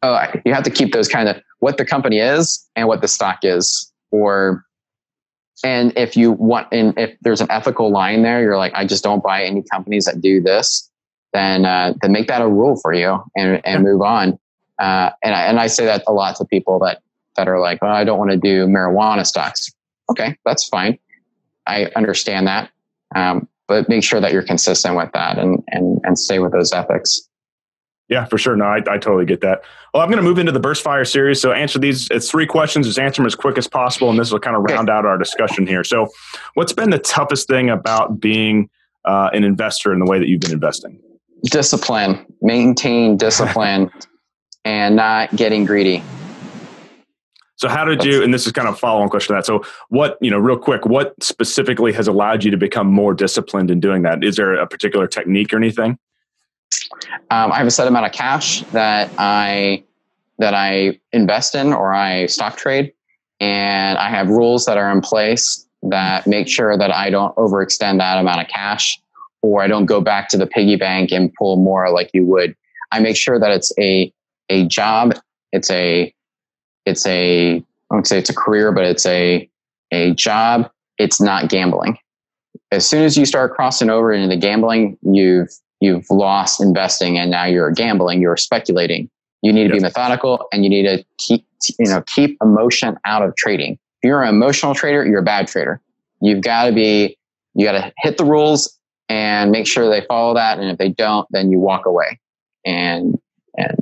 [0.03, 3.07] Oh, you have to keep those kind of what the company is and what the
[3.07, 3.91] stock is.
[4.11, 4.63] Or,
[5.63, 9.03] and if you want, and if there's an ethical line there, you're like, I just
[9.03, 10.91] don't buy any companies that do this
[11.35, 14.39] then uh, then make that a rule for you and and move on.
[14.79, 17.01] Uh, and I, and I say that a lot to people that
[17.35, 19.71] that are like, oh, I don't want to do marijuana stocks.
[20.09, 20.97] Okay, that's fine.
[21.67, 22.69] I understand that,
[23.15, 26.71] um, but make sure that you're consistent with that and and and stay with those
[26.71, 27.27] ethics.
[28.07, 28.55] Yeah, for sure.
[28.55, 29.63] No, I, I totally get that.
[29.91, 31.41] Well, I'm going to move into the burst fire series.
[31.41, 32.07] So answer these.
[32.11, 32.85] It's three questions.
[32.85, 35.17] Just answer them as quick as possible, and this will kind of round out our
[35.17, 35.83] discussion here.
[35.83, 36.09] So,
[36.53, 38.69] what's been the toughest thing about being
[39.05, 41.01] uh, an investor in the way that you've been investing?
[41.45, 43.91] discipline, maintain discipline,
[44.65, 46.03] and not getting greedy.
[47.57, 49.45] So how did you, and this is kind of a follow-on question to that.
[49.45, 53.71] So what, you know, real quick, what specifically has allowed you to become more disciplined
[53.71, 54.23] in doing that?
[54.23, 55.97] Is there a particular technique or anything?
[57.31, 59.83] Um, I have a set amount of cash that I,
[60.37, 62.91] that I invest in or I stock trade.
[63.39, 67.99] And I have rules that are in place that make sure that I don't overextend
[67.99, 68.99] that amount of cash
[69.41, 72.55] or I don't go back to the piggy bank and pull more like you would.
[72.91, 74.11] I make sure that it's a
[74.49, 75.15] a job.
[75.51, 76.14] It's a
[76.85, 79.49] it's a I won't say it's a career, but it's a
[79.91, 81.97] a job it's not gambling.
[82.71, 85.49] As soon as you start crossing over into gambling, you've
[85.81, 89.09] you've lost investing and now you're gambling, you're speculating.
[89.41, 91.45] You need to be methodical and you need to keep
[91.79, 93.73] you know keep emotion out of trading.
[93.73, 95.81] If you're an emotional trader, you're a bad trader.
[96.21, 97.17] You've got to be
[97.53, 98.77] you got to hit the rules
[99.07, 102.19] and make sure they follow that and if they don't then you walk away.
[102.65, 103.19] And
[103.57, 103.77] and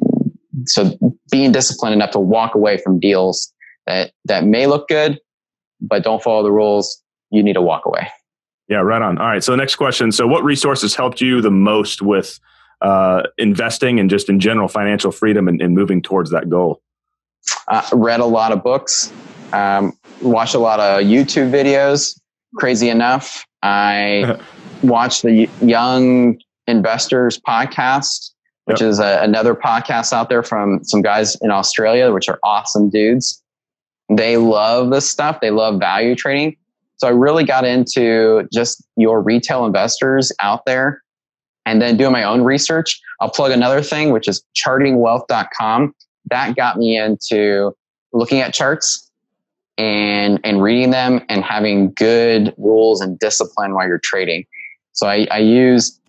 [0.66, 0.98] so
[1.32, 3.52] being disciplined enough to walk away from deals
[3.88, 5.20] that that may look good
[5.84, 8.08] but don't follow the rules, you need to walk away.
[8.70, 9.18] Yeah, right on.
[9.18, 9.44] All right.
[9.44, 10.12] So the next question.
[10.12, 12.40] So what resources helped you the most with
[12.82, 16.82] uh, investing and just in general financial freedom and, and moving towards that goal?
[17.68, 19.12] Uh, read a lot of books,
[19.52, 19.92] um,
[20.22, 22.18] watched a lot of YouTube videos.
[22.56, 24.40] Crazy enough, I
[24.84, 28.30] watched the Young Investors podcast,
[28.66, 28.90] which yep.
[28.90, 33.42] is a, another podcast out there from some guys in Australia, which are awesome dudes.
[34.10, 35.40] They love this stuff.
[35.42, 36.58] They love value trading.
[36.98, 41.04] So I really got into just your retail investors out there
[41.66, 43.00] and then doing my own research.
[43.20, 45.96] I'll plug another thing, which is chartingwealth.com.
[46.30, 47.76] That got me into
[48.14, 49.10] looking at charts
[49.78, 54.46] and, and reading them and having good rules and discipline while you're trading.
[54.92, 56.00] So I, I used,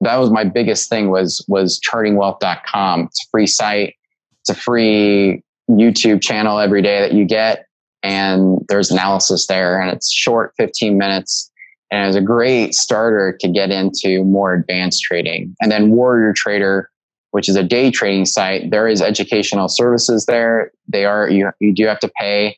[0.00, 3.02] that was my biggest thing was, was chartingwealth.com.
[3.02, 3.94] It's a free site.
[4.40, 7.66] It's a free YouTube channel every day that you get.
[8.02, 11.50] And there's analysis there and it's short 15 minutes
[11.90, 15.54] and it was a great starter to get into more advanced trading.
[15.60, 16.88] And then Warrior Trader,
[17.32, 20.70] which is a day trading site, there is educational services there.
[20.88, 22.56] They are you you do have to pay,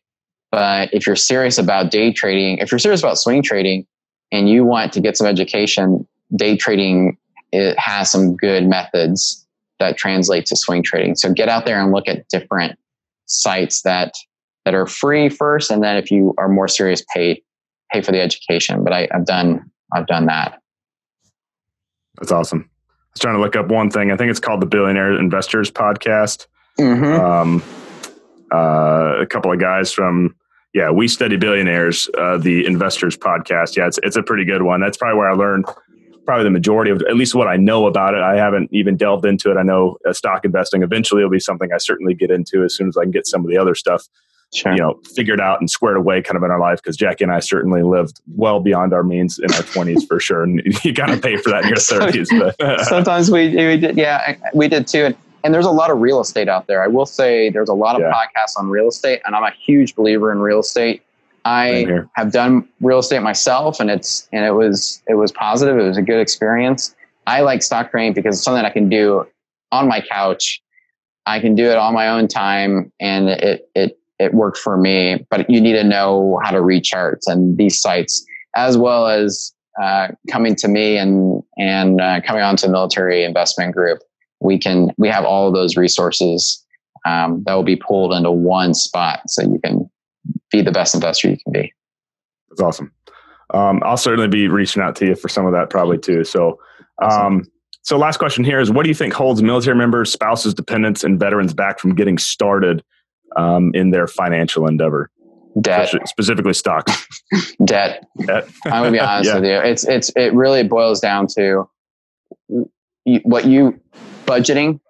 [0.50, 3.86] but if you're serious about day trading, if you're serious about swing trading,
[4.30, 7.16] and you want to get some education, day trading
[7.52, 9.46] it has some good methods
[9.78, 11.14] that translate to swing trading.
[11.16, 12.78] So get out there and look at different
[13.26, 14.14] sites that
[14.64, 17.42] that are free first, and then if you are more serious, pay
[17.92, 18.84] pay for the education.
[18.84, 20.60] But I, I've done I've done that.
[22.18, 22.70] That's awesome.
[22.70, 24.10] I was trying to look up one thing.
[24.10, 26.46] I think it's called the Billionaire Investors Podcast.
[26.78, 27.04] Mm-hmm.
[27.04, 27.62] Um,
[28.52, 30.34] uh, a couple of guys from
[30.74, 32.08] yeah, we study billionaires.
[32.16, 33.76] Uh, the Investors Podcast.
[33.76, 34.80] Yeah, it's it's a pretty good one.
[34.80, 35.66] That's probably where I learned
[36.24, 38.20] probably the majority of at least what I know about it.
[38.20, 39.56] I haven't even delved into it.
[39.56, 42.88] I know uh, stock investing eventually will be something I certainly get into as soon
[42.88, 44.08] as I can get some of the other stuff
[44.54, 44.72] sure.
[44.72, 47.32] you know, figured out and squared away kind of in our life because Jackie and
[47.32, 50.42] I certainly lived well beyond our means in our 20s for sure.
[50.42, 52.54] And you got to pay for that in your 30s.
[52.56, 55.06] But sometimes we, we did, yeah, we did too.
[55.06, 56.82] And, and there's a lot of real estate out there.
[56.82, 58.12] I will say there's a lot of yeah.
[58.12, 61.02] podcasts on real estate, and I'm a huge believer in real estate.
[61.44, 65.76] I have done real estate myself, and it's and it was it was positive.
[65.76, 66.94] It was a good experience.
[67.26, 69.26] I like stock trading because it's something I can do
[69.70, 70.62] on my couch.
[71.26, 75.24] I can do it on my own time, and it it it worked for me.
[75.30, 78.24] But you need to know how to read charts and these sites,
[78.56, 83.74] as well as uh, coming to me and and uh, coming onto the military investment
[83.74, 84.00] group.
[84.40, 86.64] We can we have all of those resources
[87.04, 89.90] um, that will be pulled into one spot, so you can
[90.52, 91.72] be the best investor you can be.
[92.50, 92.92] That's awesome.
[93.52, 96.24] Um, I'll certainly be reaching out to you for some of that probably too.
[96.24, 96.58] So.
[97.02, 97.46] Um,
[97.84, 101.18] so last question here is what do you think holds military members, spouses, dependents, and
[101.18, 102.84] veterans back from getting started
[103.36, 105.10] um, in their financial endeavor?
[105.60, 107.06] Debt, specifically stocks.
[107.64, 108.06] Debt.
[108.26, 108.48] Debt.
[108.66, 109.34] I'm gonna be honest yeah.
[109.34, 109.56] with you.
[109.56, 111.68] It's it's it really boils down to
[113.24, 113.78] what you
[114.24, 114.80] budgeting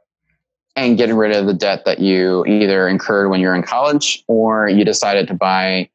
[0.77, 4.69] and getting rid of the debt that you either incurred when you're in college or
[4.69, 5.89] you decided to buy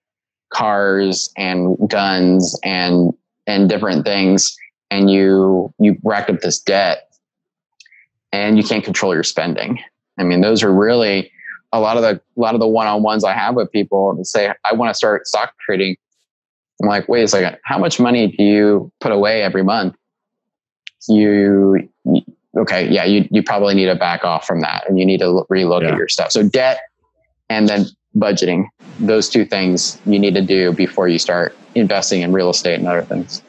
[0.49, 3.13] cars and guns and
[3.47, 4.55] and different things
[4.91, 7.09] and you you racked up this debt
[8.32, 9.80] and you can't control your spending.
[10.17, 11.32] I mean, those are really
[11.73, 14.51] a lot of the a lot of the one-on-ones I have with people that say
[14.63, 15.97] I want to start stock trading.
[16.82, 19.95] I'm like, wait a second, how much money do you put away every month?
[21.09, 21.89] You,
[22.58, 25.45] okay, yeah, you you probably need to back off from that, and you need to
[25.49, 25.89] relook yeah.
[25.89, 26.32] at your stuff.
[26.32, 26.82] So debt,
[27.49, 27.86] and then
[28.16, 28.68] budgeting.
[28.99, 32.88] Those two things you need to do before you start investing in real estate and
[32.88, 33.43] other things.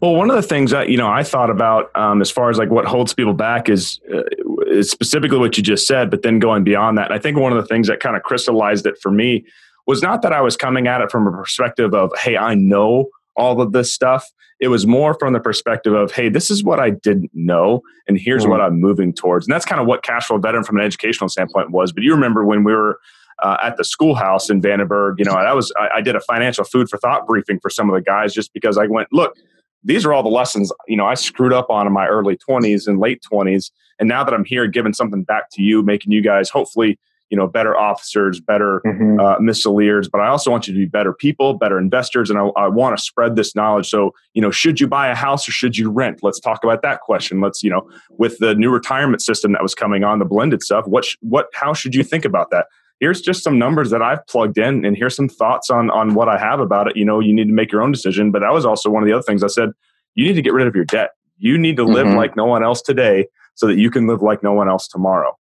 [0.00, 2.58] Well, one of the things that you know I thought about um, as far as
[2.58, 4.22] like what holds people back is uh,
[4.66, 7.58] is specifically what you just said, but then going beyond that, I think one of
[7.58, 9.44] the things that kind of crystallized it for me
[9.86, 13.08] was not that I was coming at it from a perspective of, hey, I know
[13.36, 14.30] all of this stuff.
[14.62, 18.16] It was more from the perspective of, hey, this is what I didn't know, and
[18.16, 18.52] here's mm-hmm.
[18.52, 19.44] what I'm moving towards.
[19.44, 21.92] And that's kind of what Cash Flow Veteran from an educational standpoint was.
[21.92, 23.00] But you remember when we were
[23.42, 26.62] uh, at the schoolhouse in Vandenberg, you know, that was I, I did a financial
[26.62, 29.34] food for thought briefing for some of the guys just because I went, look,
[29.82, 32.86] these are all the lessons you know I screwed up on in my early 20s
[32.86, 36.22] and late 20s, and now that I'm here, giving something back to you, making you
[36.22, 37.00] guys hopefully
[37.32, 39.18] you know better officers better mm-hmm.
[39.18, 42.42] uh, missileers but i also want you to be better people better investors and i,
[42.56, 45.52] I want to spread this knowledge so you know should you buy a house or
[45.52, 49.22] should you rent let's talk about that question let's you know with the new retirement
[49.22, 52.24] system that was coming on the blended stuff what sh- what how should you think
[52.26, 52.66] about that
[53.00, 56.28] here's just some numbers that I've plugged in and here's some thoughts on on what
[56.28, 56.96] I have about it.
[56.96, 58.30] You know, you need to make your own decision.
[58.30, 59.70] But that was also one of the other things I said,
[60.14, 61.10] you need to get rid of your debt.
[61.36, 62.16] You need to live mm-hmm.
[62.16, 65.36] like no one else today so that you can live like no one else tomorrow.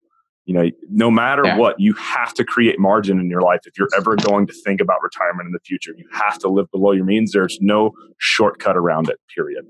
[0.45, 1.57] You know, no matter yeah.
[1.57, 4.81] what, you have to create margin in your life if you're ever going to think
[4.81, 5.93] about retirement in the future.
[5.95, 7.31] You have to live below your means.
[7.31, 9.65] There's no shortcut around it, period.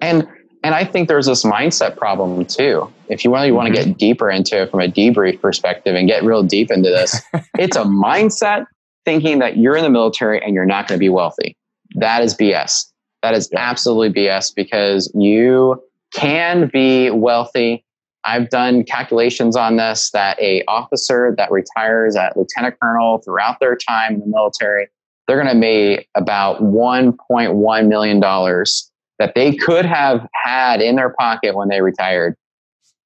[0.00, 0.26] And
[0.64, 2.92] and I think there's this mindset problem too.
[3.08, 3.90] If you really want to mm-hmm.
[3.90, 7.20] get deeper into it from a debrief perspective and get real deep into this,
[7.58, 8.66] it's a mindset
[9.04, 11.56] thinking that you're in the military and you're not going to be wealthy.
[11.96, 12.86] That is BS.
[13.22, 15.82] That is absolutely BS because you
[16.14, 17.84] can be wealthy.
[18.24, 23.76] I've done calculations on this that a officer that retires at lieutenant colonel throughout their
[23.76, 24.88] time in the military,
[25.26, 31.10] they're going to make about 1.1 million dollars that they could have had in their
[31.18, 32.36] pocket when they retired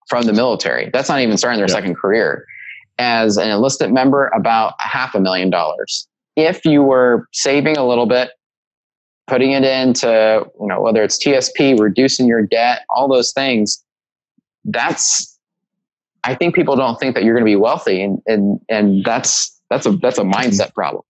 [0.08, 0.90] from the military.
[0.92, 1.74] That's not even starting their yeah.
[1.74, 2.46] second career.
[2.98, 6.08] As an enlisted member, about half a million dollars.
[6.36, 8.30] If you were saving a little bit,
[9.26, 13.84] putting it into, you know, whether it's TSP, reducing your debt, all those things,
[14.66, 15.38] that's
[16.24, 19.58] I think people don't think that you're going to be wealthy and and and that's
[19.70, 21.02] that's a that's a mindset problem.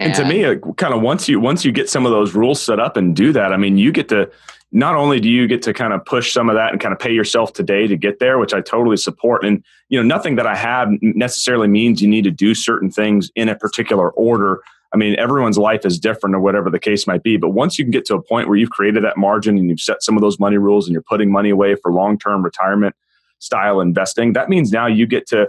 [0.00, 2.60] And, and to me, kind of once you once you get some of those rules
[2.62, 4.30] set up and do that, I mean, you get to
[4.70, 6.98] not only do you get to kind of push some of that and kind of
[6.98, 9.44] pay yourself today to get there, which I totally support.
[9.44, 13.30] And you know, nothing that I have necessarily means you need to do certain things
[13.34, 14.60] in a particular order.
[14.92, 17.36] I mean, everyone's life is different or whatever the case might be.
[17.36, 19.80] But once you can get to a point where you've created that margin and you've
[19.80, 22.94] set some of those money rules and you're putting money away for long term retirement
[23.38, 25.48] style investing, that means now you get to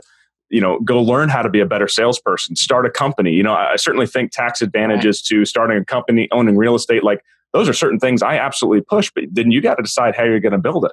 [0.50, 3.54] you know go learn how to be a better salesperson start a company you know
[3.54, 7.24] i certainly think tax advantages to starting a company owning real estate like
[7.54, 10.40] those are certain things i absolutely push but then you got to decide how you're
[10.40, 10.92] going to build it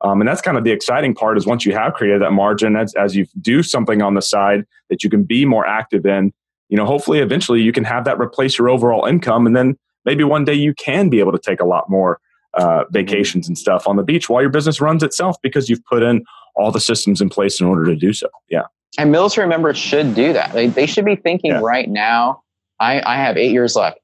[0.00, 2.76] um, and that's kind of the exciting part is once you have created that margin
[2.76, 6.32] as, as you do something on the side that you can be more active in
[6.68, 10.24] you know hopefully eventually you can have that replace your overall income and then maybe
[10.24, 12.18] one day you can be able to take a lot more
[12.54, 16.02] uh, vacations and stuff on the beach while your business runs itself because you've put
[16.02, 16.24] in
[16.56, 18.64] all the systems in place in order to do so yeah
[18.96, 20.52] and military members should do that.
[20.52, 21.60] They, they should be thinking yeah.
[21.60, 22.42] right now,
[22.80, 23.98] I, I have eight years left.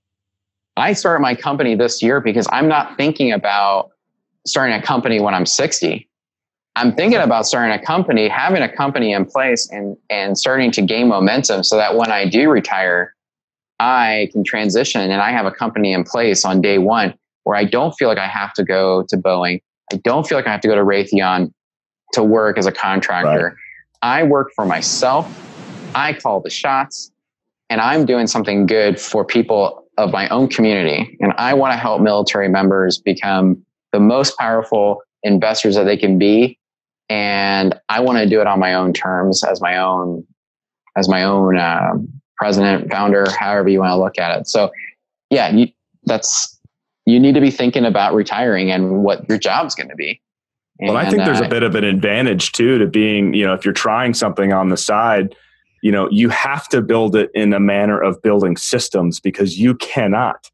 [0.76, 3.90] I started my company this year because I'm not thinking about
[4.46, 6.08] starting a company when I'm 60.
[6.76, 10.82] I'm thinking about starting a company, having a company in place and, and starting to
[10.82, 13.14] gain momentum so that when I do retire,
[13.78, 17.14] I can transition and I have a company in place on day one
[17.44, 19.62] where I don't feel like I have to go to Boeing.
[19.92, 21.52] I don't feel like I have to go to Raytheon
[22.12, 23.44] to work as a contractor.
[23.44, 23.54] Right.
[24.02, 25.28] I work for myself.
[25.94, 27.12] I call the shots
[27.70, 31.16] and I'm doing something good for people of my own community.
[31.20, 36.18] And I want to help military members become the most powerful investors that they can
[36.18, 36.58] be.
[37.08, 40.26] And I want to do it on my own terms as my own,
[40.96, 41.92] as my own uh,
[42.36, 44.48] president, founder, however you want to look at it.
[44.48, 44.70] So
[45.30, 45.68] yeah, you,
[46.04, 46.58] that's,
[47.06, 50.20] you need to be thinking about retiring and what your job's going to be.
[50.80, 53.54] Well, I think there's uh, a bit of an advantage too to being, you know,
[53.54, 55.34] if you're trying something on the side,
[55.82, 59.74] you know, you have to build it in a manner of building systems because you
[59.74, 60.50] cannot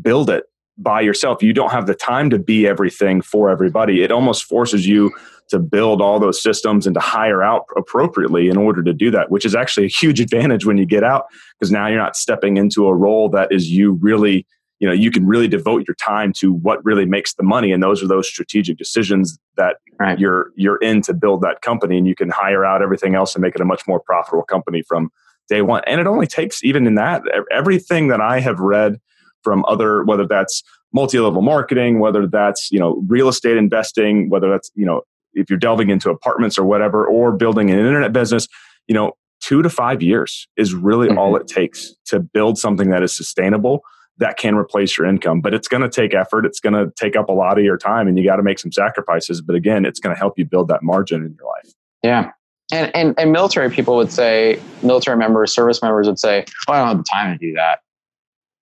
[0.00, 0.44] build it
[0.78, 1.42] by yourself.
[1.42, 4.02] You don't have the time to be everything for everybody.
[4.02, 5.12] It almost forces you
[5.50, 9.30] to build all those systems and to hire out appropriately in order to do that,
[9.30, 11.26] which is actually a huge advantage when you get out
[11.58, 14.46] because now you're not stepping into a role that is you really
[14.80, 17.82] you know you can really devote your time to what really makes the money and
[17.82, 20.18] those are those strategic decisions that right.
[20.18, 23.42] you're you're in to build that company and you can hire out everything else and
[23.42, 25.10] make it a much more profitable company from
[25.48, 27.22] day one and it only takes even in that
[27.52, 28.98] everything that i have read
[29.42, 34.70] from other whether that's multi-level marketing whether that's you know real estate investing whether that's
[34.74, 35.02] you know
[35.34, 38.48] if you're delving into apartments or whatever or building an internet business
[38.86, 41.18] you know two to five years is really mm-hmm.
[41.18, 43.82] all it takes to build something that is sustainable
[44.20, 45.40] that can replace your income.
[45.40, 46.44] But it's going to take effort.
[46.44, 48.58] It's going to take up a lot of your time and you got to make
[48.58, 49.40] some sacrifices.
[49.40, 51.72] But again, it's going to help you build that margin in your life.
[52.02, 52.30] Yeah.
[52.70, 56.80] And, and, and military people would say, military members, service members would say, well, I
[56.80, 57.80] don't have the time to do that.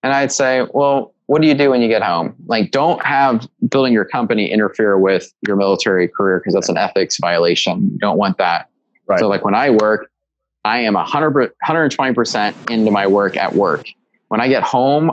[0.02, 2.34] And I'd say, well, what do you do when you get home?
[2.46, 7.18] Like, don't have building your company interfere with your military career because that's an ethics
[7.20, 7.90] violation.
[7.92, 8.70] You don't want that.
[9.06, 9.18] Right.
[9.18, 10.10] So, like, when I work,
[10.64, 13.86] I am 100, 120% into my work at work.
[14.28, 15.12] When I get home,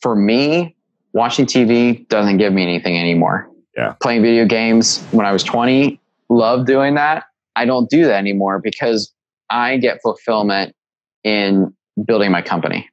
[0.00, 0.76] for me,
[1.12, 3.50] watching TV doesn't give me anything anymore.
[3.76, 3.94] Yeah.
[4.00, 7.24] Playing video games when I was 20, loved doing that.
[7.56, 9.12] I don't do that anymore because
[9.50, 10.76] I get fulfillment
[11.24, 11.74] in
[12.06, 12.88] building my company.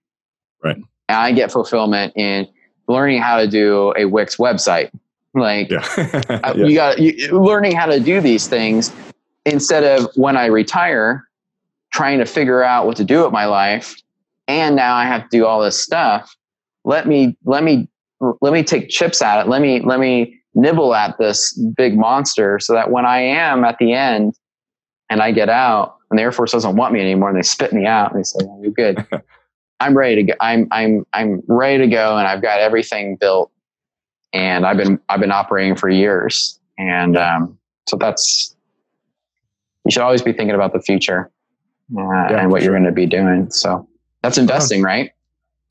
[0.63, 0.77] Right.
[1.17, 2.47] I get fulfillment in
[2.87, 4.91] learning how to do a Wix website.
[5.33, 5.85] Like Yeah.
[6.29, 6.53] Yeah.
[6.53, 8.91] you got you, learning how to do these things
[9.45, 11.27] instead of when I retire,
[11.93, 13.95] trying to figure out what to do with my life,
[14.47, 16.35] and now I have to do all this stuff.
[16.83, 17.87] Let me let me
[18.41, 19.49] let me take chips at it.
[19.49, 23.77] Let me let me nibble at this big monster so that when I am at
[23.77, 24.33] the end
[25.09, 27.71] and I get out and the Air Force doesn't want me anymore and they spit
[27.71, 29.05] me out and they say, well, "You're good."
[29.79, 30.33] I'm ready to go.
[30.39, 33.51] I'm I'm I'm ready to go, and I've got everything built,
[34.33, 37.57] and I've been I've been operating for years, and um,
[37.87, 38.55] so that's
[39.85, 41.31] you should always be thinking about the future
[41.97, 43.49] uh, Yeah, and what you're going to be doing.
[43.49, 43.87] So
[44.21, 45.11] that's investing, right?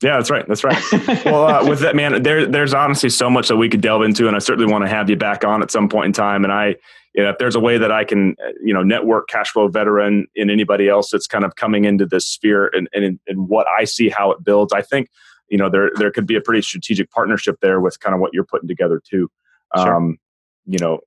[0.01, 0.47] Yeah, that's right.
[0.47, 0.81] That's right.
[1.25, 4.27] well, uh, with that, man, there, there's honestly so much that we could delve into,
[4.27, 6.45] and I certainly want to have you back on at some point in time.
[6.45, 6.75] And I,
[7.13, 9.67] you know, if there's a way that I can, uh, you know, network cash flow
[9.67, 13.67] veteran and anybody else that's kind of coming into this sphere and, and, and what
[13.67, 15.09] I see how it builds, I think,
[15.49, 18.31] you know, there, there could be a pretty strategic partnership there with kind of what
[18.33, 19.29] you're putting together too.
[19.75, 19.95] Sure.
[19.95, 20.17] Um,
[20.65, 20.99] you know,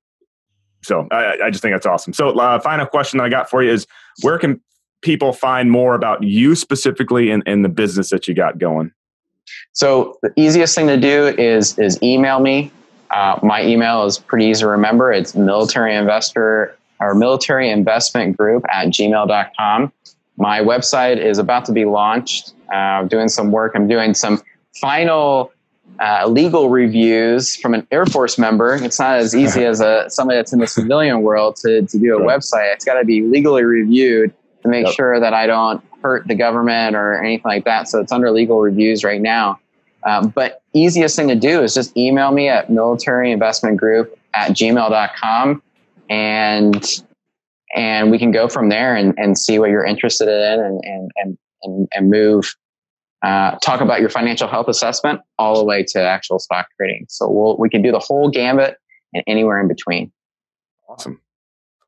[0.83, 2.13] so I, I just think that's awesome.
[2.13, 3.87] So, uh, final question that I got for you is
[4.23, 4.61] where can
[5.01, 8.91] people find more about you specifically and, and the business that you got going?
[9.73, 12.73] So the easiest thing to do is is email me.
[13.13, 15.13] Uh, my email is pretty easy to remember.
[15.13, 19.93] It's military investor or military investment group at gmail.com.
[20.39, 22.55] My website is about to be launched.
[22.73, 23.73] Uh, I'm doing some work.
[23.75, 24.41] I'm doing some
[24.81, 25.53] final
[26.01, 28.75] uh, legal reviews from an Air Force member.
[28.77, 32.17] It's not as easy as a somebody that's in the civilian world to, to do
[32.17, 32.39] a Right.
[32.39, 32.73] website.
[32.73, 34.33] It's got to be legally reviewed
[34.63, 34.95] to make Yep.
[34.95, 37.89] sure that I don't hurt the government or anything like that.
[37.89, 39.59] So it's under legal reviews right now.
[40.05, 45.63] Um, but easiest thing to do is just email me at militaryinvestmentgroup at gmail.com
[46.11, 47.03] and
[47.75, 51.11] and we can go from there and, and see what you're interested in and and
[51.17, 52.55] and, and, and move
[53.23, 57.07] uh, talk about your financial health assessment all the way to actual stock trading.
[57.09, 58.77] So we'll, we can do the whole gambit
[59.15, 60.11] and anywhere in between.
[60.89, 61.21] Awesome.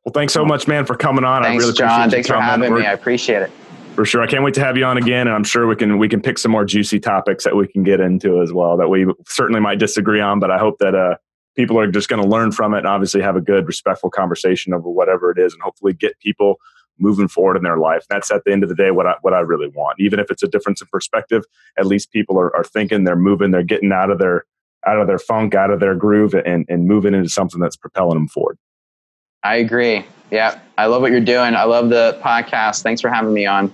[0.04, 1.42] Well, thanks so much, man, for coming on.
[1.42, 2.10] I Thanks, really appreciate John.
[2.10, 2.86] Thanks for having We're- me.
[2.86, 3.50] I appreciate it.
[3.94, 4.22] For sure.
[4.22, 6.20] I can't wait to have you on again, and I'm sure we can we can
[6.20, 9.60] pick some more juicy topics that we can get into as well that we certainly
[9.60, 11.14] might disagree on, but I hope that uh,
[11.54, 14.74] people are just going to learn from it and obviously have a good, respectful conversation
[14.74, 16.56] over whatever it is, and hopefully get people
[16.98, 18.04] moving forward in their life.
[18.10, 20.00] That's at the end of the day what I what I really want.
[20.00, 21.44] Even if it's a difference in perspective,
[21.78, 24.44] at least people are, are thinking, they're moving, they're getting out of their
[24.84, 28.16] out of their funk, out of their groove, and and moving into something that's propelling
[28.16, 28.58] them forward.
[29.44, 30.04] I agree.
[30.30, 30.58] Yeah.
[30.78, 31.54] I love what you're doing.
[31.54, 32.82] I love the podcast.
[32.82, 33.72] Thanks for having me on.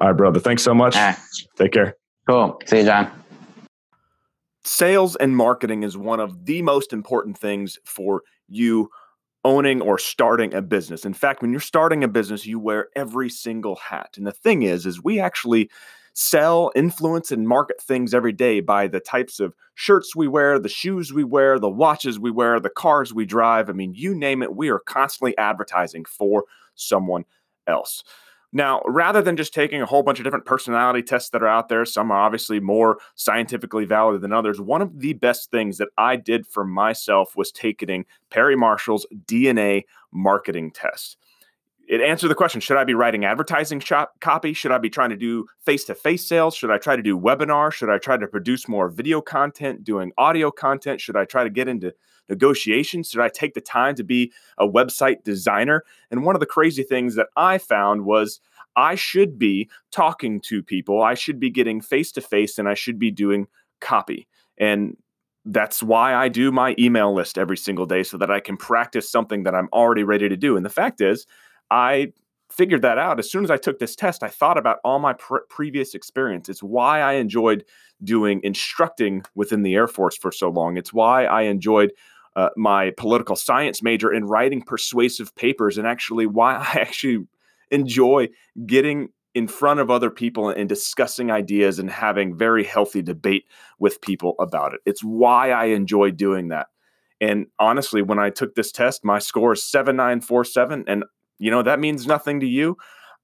[0.00, 0.40] All right, brother.
[0.40, 0.94] Thanks so much.
[0.96, 1.18] Ah,
[1.56, 1.96] Take care.
[2.28, 2.60] cool.
[2.66, 3.10] See you, John.
[4.64, 8.88] sales and marketing is one of the most important things for you
[9.44, 11.04] owning or starting a business.
[11.04, 14.14] In fact, when you're starting a business, you wear every single hat.
[14.16, 15.68] And the thing is is we actually
[16.14, 20.68] sell, influence and market things every day by the types of shirts we wear, the
[20.68, 23.68] shoes we wear, the watches we wear, the cars we drive.
[23.68, 27.24] I mean, you name it, we are constantly advertising for someone
[27.66, 28.04] else.
[28.52, 31.68] Now, rather than just taking a whole bunch of different personality tests that are out
[31.68, 34.60] there, some are obviously more scientifically valid than others.
[34.60, 39.84] One of the best things that I did for myself was taking Perry Marshall's DNA
[40.12, 41.16] marketing test.
[41.92, 44.54] It answered the question Should I be writing advertising shop copy?
[44.54, 46.54] Should I be trying to do face to face sales?
[46.56, 47.70] Should I try to do webinar?
[47.70, 51.02] Should I try to produce more video content, doing audio content?
[51.02, 51.92] Should I try to get into
[52.30, 53.10] negotiations?
[53.10, 55.84] Should I take the time to be a website designer?
[56.10, 58.40] And one of the crazy things that I found was
[58.74, 62.74] I should be talking to people, I should be getting face to face, and I
[62.74, 63.48] should be doing
[63.82, 64.26] copy.
[64.56, 64.96] And
[65.44, 69.10] that's why I do my email list every single day so that I can practice
[69.10, 70.56] something that I'm already ready to do.
[70.56, 71.26] And the fact is,
[71.72, 72.12] I
[72.50, 74.22] figured that out as soon as I took this test.
[74.22, 76.50] I thought about all my pre- previous experience.
[76.50, 77.64] It's why I enjoyed
[78.04, 80.76] doing instructing within the Air Force for so long.
[80.76, 81.92] It's why I enjoyed
[82.36, 87.26] uh, my political science major in writing persuasive papers, and actually why I actually
[87.70, 88.28] enjoy
[88.66, 93.46] getting in front of other people and discussing ideas and having very healthy debate
[93.78, 94.80] with people about it.
[94.84, 96.66] It's why I enjoy doing that.
[97.18, 100.84] And honestly, when I took this test, my score is 7947.
[100.86, 101.04] And,
[101.42, 102.76] you know, that means nothing to you.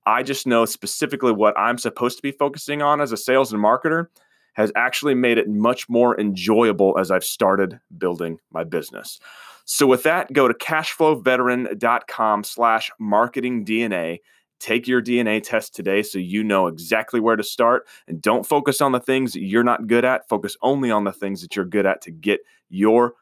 [0.04, 3.62] I just know specifically what I'm supposed to be focusing on as a sales and
[3.62, 4.06] marketer
[4.54, 9.20] has actually made it much more enjoyable as I've started building my business.
[9.66, 14.18] So with that, go to cashflowveteran.com slash marketing DNA.
[14.58, 17.86] Take your DNA test today so you know exactly where to start.
[18.08, 20.28] And don't focus on the things you're not good at.
[20.28, 23.14] Focus only on the things that you're good at to get your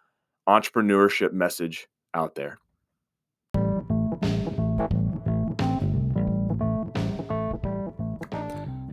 [0.48, 2.58] entrepreneurship message out there.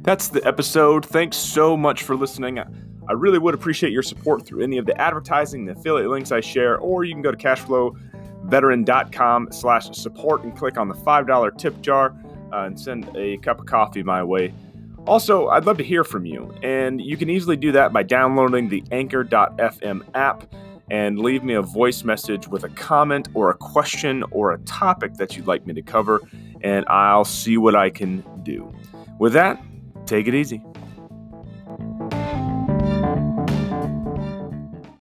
[0.03, 1.05] That's the episode.
[1.05, 2.59] Thanks so much for listening.
[2.59, 6.41] I really would appreciate your support through any of the advertising, the affiliate links I
[6.41, 11.79] share, or you can go to cashflowveteran.com slash support and click on the $5 tip
[11.79, 12.13] jar
[12.51, 14.53] uh, and send a cup of coffee my way.
[15.07, 18.67] Also, I'd love to hear from you, and you can easily do that by downloading
[18.67, 20.53] the Anchor.fm app
[20.91, 25.13] and leave me a voice message with a comment or a question or a topic
[25.13, 26.19] that you'd like me to cover,
[26.61, 28.69] and I'll see what I can do.
[29.17, 29.63] With that,
[30.05, 30.61] Take it easy.